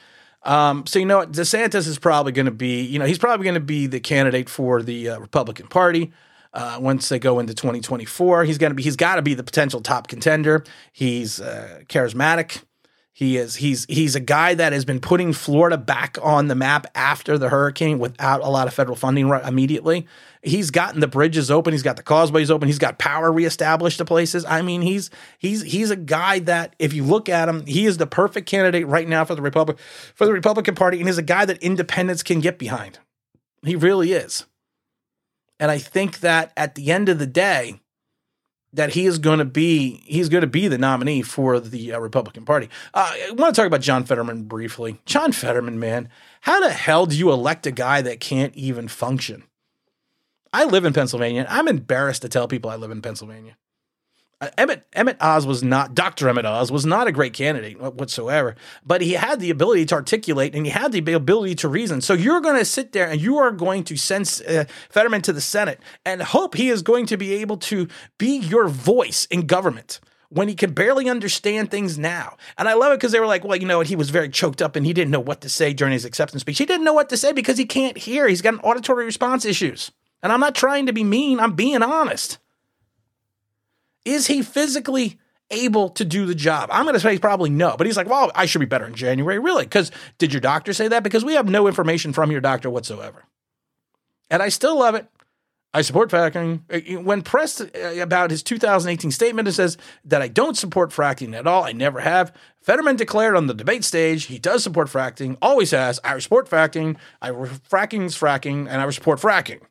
Um, 0.43 0.87
so 0.87 0.99
you 0.99 1.07
know 1.07 1.19
what, 1.19 1.33
DeSantis 1.33 1.89
is 1.89 1.99
probably 1.99 2.33
going 2.33 2.47
to 2.47 2.53
be, 2.53 2.83
you 2.83 2.99
know, 2.99 3.07
he's 3.07 3.19
probably 3.19 3.45
going 3.45 3.55
to 3.55 3.61
be 3.61 3.87
the 3.87 4.01
candidate 4.01 4.49
for 4.49 4.83
the 4.83 5.11
uh, 5.11 5.19
Republican 5.19 5.69
Party. 5.69 6.13
Uh, 6.53 6.79
once 6.81 7.09
they 7.09 7.19
go 7.19 7.41
into 7.41 7.53
2024, 7.53 8.45
he's 8.45 8.59
going 8.59 8.71
to 8.71 8.75
be 8.75 8.83
he's 8.83 8.95
got 8.95 9.17
to 9.17 9.23
be 9.23 9.35
the 9.35 9.43
potential 9.43 9.81
top 9.81 10.07
contender. 10.07 10.63
He's 10.93 11.41
uh, 11.41 11.81
charismatic. 11.89 12.63
He 13.17 13.37
is 13.37 13.55
he's 13.55 13.85
he's 13.85 14.17
a 14.17 14.21
guy 14.21 14.55
that 14.55 14.73
has 14.73 14.85
been 14.85 14.99
putting 14.99 15.33
Florida 15.33 15.79
back 15.79 16.19
on 16.21 16.49
the 16.49 16.57
map 16.57 16.89
after 16.97 17.39
the 17.39 17.49
hurricane 17.49 18.01
without 18.01 18.41
a 18.41 18.49
lot 18.49 18.67
of 18.67 18.75
federal 18.75 18.97
funding 18.97 19.29
right 19.29 19.47
immediately. 19.47 20.09
He's 20.43 20.73
gotten 20.73 20.99
the 20.99 21.07
bridges 21.07 21.49
open, 21.49 21.73
he's 21.73 21.85
got 21.85 21.95
the 21.95 22.03
causeways 22.03 22.51
open, 22.51 22.67
he's 22.67 22.81
got 22.81 22.99
power 22.99 23.31
reestablished 23.31 23.99
to 23.99 24.05
places. 24.05 24.45
I 24.45 24.63
mean, 24.63 24.83
he's 24.83 25.11
he's 25.39 25.63
he's 25.63 25.93
a 25.93 25.97
guy 25.97 26.41
that 26.41 26.75
if 26.81 26.93
you 26.93 27.05
look 27.05 27.29
at 27.29 27.49
him, 27.49 27.65
he 27.67 27.87
is 27.87 27.99
the 27.99 28.07
perfect 28.09 28.49
candidate 28.49 28.89
right 28.89 29.07
now 29.07 29.25
for 29.25 29.37
the 29.37 29.43
Republic 29.43 29.79
for 29.79 30.27
the 30.27 30.33
Republican 30.33 30.75
Party 30.75 30.99
and 30.99 31.07
he's 31.07 31.17
a 31.17 31.23
guy 31.23 31.45
that 31.45 31.63
independents 31.63 32.25
can 32.25 32.41
get 32.41 32.59
behind. 32.59 32.99
He 33.65 33.77
really 33.77 34.11
is. 34.11 34.45
And 35.61 35.71
I 35.71 35.79
think 35.79 36.19
that 36.19 36.53
at 36.57 36.75
the 36.75 36.91
end 36.91 37.09
of 37.09 37.21
the 37.21 37.29
day, 37.29 37.81
that 38.75 38.95
he 38.95 39.07
is 39.07 39.19
going 39.19 39.39
to 39.39 39.45
be 39.45 40.03
he's 40.05 40.29
going 40.29 40.43
to 40.43 40.47
be 40.47 40.69
the 40.69 40.79
nominee 40.79 41.23
for 41.23 41.59
the 41.61 41.93
uh, 41.93 41.99
Republican 41.99 42.45
Party. 42.45 42.69
Uh, 42.93 43.11
I 43.13 43.31
want 43.33 43.55
to 43.55 43.61
talk 43.61 43.67
about 43.67 43.81
John 43.81 44.05
Fetterman 44.05 44.45
briefly. 44.45 45.01
John 45.07 45.33
Fetterman, 45.33 45.79
man, 45.79 46.09
how 46.43 46.61
the 46.61 46.71
hell 46.71 47.07
do 47.07 47.17
you 47.17 47.33
elect 47.33 47.67
a 47.67 47.71
guy 47.71 48.03
that 48.03 48.21
can't 48.21 48.55
even 48.55 48.89
function? 48.89 49.45
I 50.53 50.65
live 50.65 50.85
in 50.85 50.93
Pennsylvania. 50.93 51.47
I'm 51.49 51.69
embarrassed 51.69 52.23
to 52.23 52.29
tell 52.29 52.47
people 52.47 52.71
I 52.71 52.77
live 52.77 52.91
in 52.91 53.03
Pennsylvania. 53.03 53.57
Uh, 54.45 54.51
Emmett 54.59 54.85
Mehmet 54.93 55.17
Oz 55.23 55.47
was 55.47 55.63
not 55.63 55.95
Dr. 55.95 56.27
Mehmet 56.27 56.45
Oz 56.45 56.71
was 56.71 56.85
not 56.85 57.07
a 57.07 57.13
great 57.13 57.33
candidate 57.33 57.81
whatsoever, 57.81 58.57
but 58.85 59.01
he 59.01 59.13
had 59.13 59.41
the 59.41 59.49
ability 59.49 59.87
to 59.87 59.95
articulate 59.95 60.55
and 60.55 60.67
he 60.67 60.71
had 60.71 60.93
the 60.93 61.15
ability 61.15 61.55
to 61.55 61.69
reason. 61.69 62.03
So 62.03 62.13
you're 62.13 62.43
going 62.43 62.59
to 62.59 62.65
sit 62.67 62.93
there 62.93 63.09
and 63.09 63.19
you 63.19 63.39
are 63.39 63.51
going 63.51 63.85
to 63.85 63.97
send 63.97 64.43
uh, 64.47 64.65
Fetterman 64.91 65.23
to 65.23 65.33
the 65.33 65.41
Senate 65.41 65.81
and 66.05 66.21
hope 66.21 66.57
he 66.57 66.69
is 66.69 66.83
going 66.83 67.07
to 67.07 67.17
be 67.17 67.33
able 67.35 67.57
to 67.57 67.89
be 68.19 68.37
your 68.37 68.69
voice 68.69 69.25
in 69.31 69.47
government 69.47 69.99
when 70.29 70.49
he 70.49 70.55
can 70.55 70.75
barely 70.75 71.09
understand 71.09 71.71
things 71.71 71.97
now. 71.97 72.37
And 72.59 72.69
I 72.69 72.75
love 72.75 72.93
it 72.93 72.97
because 72.97 73.13
they 73.13 73.21
were 73.21 73.27
like, 73.27 73.45
well, 73.45 73.57
you 73.57 73.67
know? 73.67 73.81
He 73.81 73.97
was 73.97 74.11
very 74.11 74.29
choked 74.29 74.61
up 74.61 74.77
and 74.77 74.85
he 74.85 74.93
didn't 74.93 75.11
know 75.11 75.21
what 75.21 75.41
to 75.41 75.49
say 75.49 75.73
during 75.73 75.93
his 75.93 76.05
acceptance 76.05 76.43
speech. 76.43 76.59
He 76.59 76.67
didn't 76.67 76.85
know 76.85 76.93
what 76.93 77.09
to 77.09 77.17
say 77.17 77.33
because 77.33 77.57
he 77.57 77.65
can't 77.65 77.97
hear. 77.97 78.29
He's 78.29 78.43
got 78.43 78.55
an 78.55 78.61
auditory 78.61 79.07
response 79.07 79.47
issues. 79.47 79.91
And 80.23 80.33
I'm 80.33 80.41
not 80.41 80.55
trying 80.55 80.87
to 80.87 80.93
be 80.93 81.05
mean, 81.05 81.41
I'm 81.41 81.55
being 81.55 81.83
honest. 81.83 82.39
Is 84.05 84.27
he 84.27 84.43
physically 84.43 85.19
able 85.51 85.91
to 85.91 86.05
do 86.05 86.27
the 86.27 86.35
job? 86.35 86.69
I'm 86.73 86.85
going 86.85 86.95
to 86.95 87.01
say 87.01 87.19
probably 87.19 87.51
no, 87.51 87.77
but 87.77 87.87
he's 87.87 87.97
like, 87.97 88.09
well, 88.09 88.31
I 88.35 88.47
should 88.47 88.61
be 88.61 88.67
better 88.67 88.87
in 88.87 88.95
January. 88.95 89.39
Really? 89.39 89.65
Because 89.65 89.91
did 90.19 90.33
your 90.33 90.41
doctor 90.41 90.73
say 90.73 90.89
that? 90.89 91.03
Because 91.03 91.25
we 91.25 91.35
have 91.35 91.49
no 91.49 91.67
information 91.67 92.13
from 92.13 92.31
your 92.31 92.41
doctor 92.41 92.71
whatsoever. 92.71 93.25
And 94.31 94.43
I 94.43 94.49
still 94.49 94.79
love 94.79 94.95
it. 94.95 95.09
I 95.75 95.83
support 95.83 96.09
fracking. 96.09 96.63
Uh, 96.71 97.03
when 97.03 97.23
pressed 97.23 97.61
uh, 97.61 98.01
about 98.01 98.31
his 98.31 98.45
2018 98.45 99.11
statement, 99.11 99.49
it 99.49 99.53
says 99.53 99.77
that 100.05 100.23
I 100.23 100.29
don't 100.29 100.57
support 100.57 100.91
fracking 100.91 101.35
at 101.35 101.49
all. 101.49 101.65
I 101.65 101.73
never 101.73 101.99
have. 102.01 102.33
Fetterman 102.63 102.95
declared 102.95 103.35
on 103.35 103.49
the 103.49 103.55
debate 103.55 103.83
stage 103.83 104.27
he 104.27 104.39
does 104.39 104.63
support 104.63 104.87
fracking, 104.89 105.37
always 105.43 105.73
has. 105.73 105.99
I 106.05 106.17
support 106.21 106.49
fracking. 106.49 106.97
I 107.21 107.31
fracking's 107.31 108.17
fracking, 108.17 108.69
and 108.69 108.81
I 108.81 108.89
support 108.91 109.19
fracking. 109.19 109.63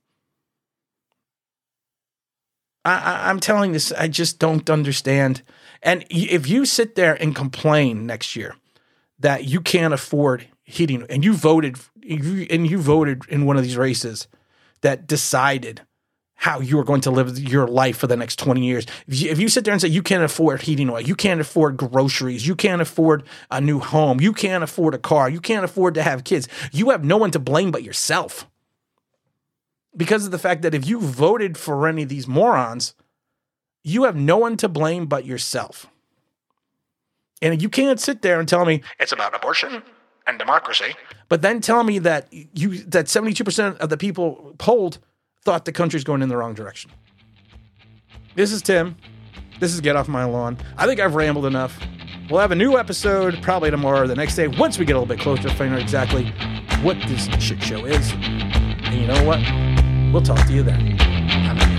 I, 2.85 3.29
am 3.29 3.39
telling 3.39 3.71
this, 3.71 3.91
I 3.93 4.07
just 4.07 4.39
don't 4.39 4.69
understand. 4.69 5.41
And 5.81 6.05
if 6.09 6.47
you 6.47 6.65
sit 6.65 6.95
there 6.95 7.13
and 7.21 7.35
complain 7.35 8.05
next 8.05 8.35
year 8.35 8.55
that 9.19 9.45
you 9.45 9.61
can't 9.61 9.93
afford 9.93 10.47
heating, 10.63 11.05
and 11.09 11.23
you 11.23 11.33
voted, 11.33 11.77
and 12.07 12.67
you 12.67 12.79
voted 12.79 13.23
in 13.29 13.45
one 13.45 13.57
of 13.57 13.63
these 13.63 13.77
races 13.77 14.27
that 14.81 15.07
decided 15.07 15.81
how 16.35 16.59
you 16.59 16.77
are 16.77 16.83
going 16.83 16.99
to 16.99 17.11
live 17.11 17.39
your 17.39 17.67
life 17.67 17.95
for 17.95 18.07
the 18.07 18.17
next 18.17 18.37
20 18.37 18.65
years. 18.65 18.85
If 19.07 19.21
you, 19.21 19.31
if 19.31 19.39
you, 19.39 19.47
sit 19.47 19.63
there 19.63 19.73
and 19.73 19.81
say 19.81 19.87
you 19.87 20.03
can't 20.03 20.23
afford 20.23 20.61
heating 20.63 20.89
oil, 20.89 20.99
you 20.99 21.15
can't 21.15 21.39
afford 21.39 21.77
groceries, 21.77 22.45
you 22.45 22.53
can't 22.53 22.81
afford 22.81 23.23
a 23.49 23.61
new 23.61 23.79
home, 23.79 24.19
you 24.19 24.33
can't 24.33 24.61
afford 24.63 24.93
a 24.93 24.97
car, 24.97 25.29
you 25.29 25.39
can't 25.39 25.63
afford 25.63 25.93
to 25.93 26.03
have 26.03 26.25
kids, 26.25 26.49
you 26.73 26.89
have 26.89 27.05
no 27.05 27.15
one 27.15 27.31
to 27.31 27.39
blame 27.39 27.71
but 27.71 27.83
yourself 27.83 28.45
because 29.95 30.25
of 30.25 30.31
the 30.31 30.39
fact 30.39 30.61
that 30.63 30.73
if 30.73 30.87
you 30.87 30.99
voted 30.99 31.57
for 31.57 31.87
any 31.87 32.03
of 32.03 32.09
these 32.09 32.27
morons, 32.27 32.95
you 33.83 34.03
have 34.03 34.15
no 34.15 34.37
one 34.37 34.57
to 34.57 34.69
blame 34.69 35.05
but 35.05 35.25
yourself. 35.25 35.87
And 37.41 37.61
you 37.61 37.69
can't 37.69 37.99
sit 37.99 38.21
there 38.21 38.39
and 38.39 38.47
tell 38.47 38.65
me 38.65 38.81
it's 38.99 39.11
about 39.11 39.35
abortion 39.35 39.83
and 40.25 40.39
democracy, 40.39 40.95
but 41.27 41.41
then 41.41 41.59
tell 41.59 41.83
me 41.83 41.99
that 41.99 42.27
you 42.31 42.77
that 42.85 43.07
72% 43.07 43.77
of 43.77 43.89
the 43.89 43.97
people 43.97 44.55
polled 44.57 44.99
thought 45.43 45.65
the 45.65 45.73
country's 45.73 46.05
going 46.05 46.21
in 46.21 46.29
the 46.29 46.37
wrong 46.37 46.53
direction. 46.53 46.89
This 48.35 48.53
is 48.53 48.61
Tim. 48.61 48.95
This 49.59 49.73
is 49.73 49.81
Get 49.81 49.95
Off 49.97 50.07
My 50.07 50.23
Lawn. 50.23 50.57
I 50.77 50.87
think 50.87 51.01
I've 51.01 51.15
rambled 51.15 51.45
enough. 51.45 51.77
We'll 52.29 52.39
have 52.39 52.51
a 52.51 52.55
new 52.55 52.77
episode 52.77 53.41
probably 53.43 53.69
tomorrow 53.69 54.01
or 54.01 54.07
the 54.07 54.15
next 54.15 54.35
day 54.35 54.47
once 54.47 54.79
we 54.79 54.85
get 54.85 54.95
a 54.95 54.99
little 54.99 55.13
bit 55.13 55.21
closer 55.21 55.43
to 55.43 55.55
finding 55.55 55.75
out 55.75 55.81
exactly 55.81 56.31
what 56.81 56.97
this 57.07 57.25
shit 57.43 57.61
show 57.61 57.85
is. 57.85 58.13
And 58.13 58.95
you 58.95 59.07
know 59.07 59.23
what? 59.25 59.72
We'll 60.13 60.21
talk 60.21 60.45
to 60.45 60.53
you 60.53 60.61
then. 60.61 61.72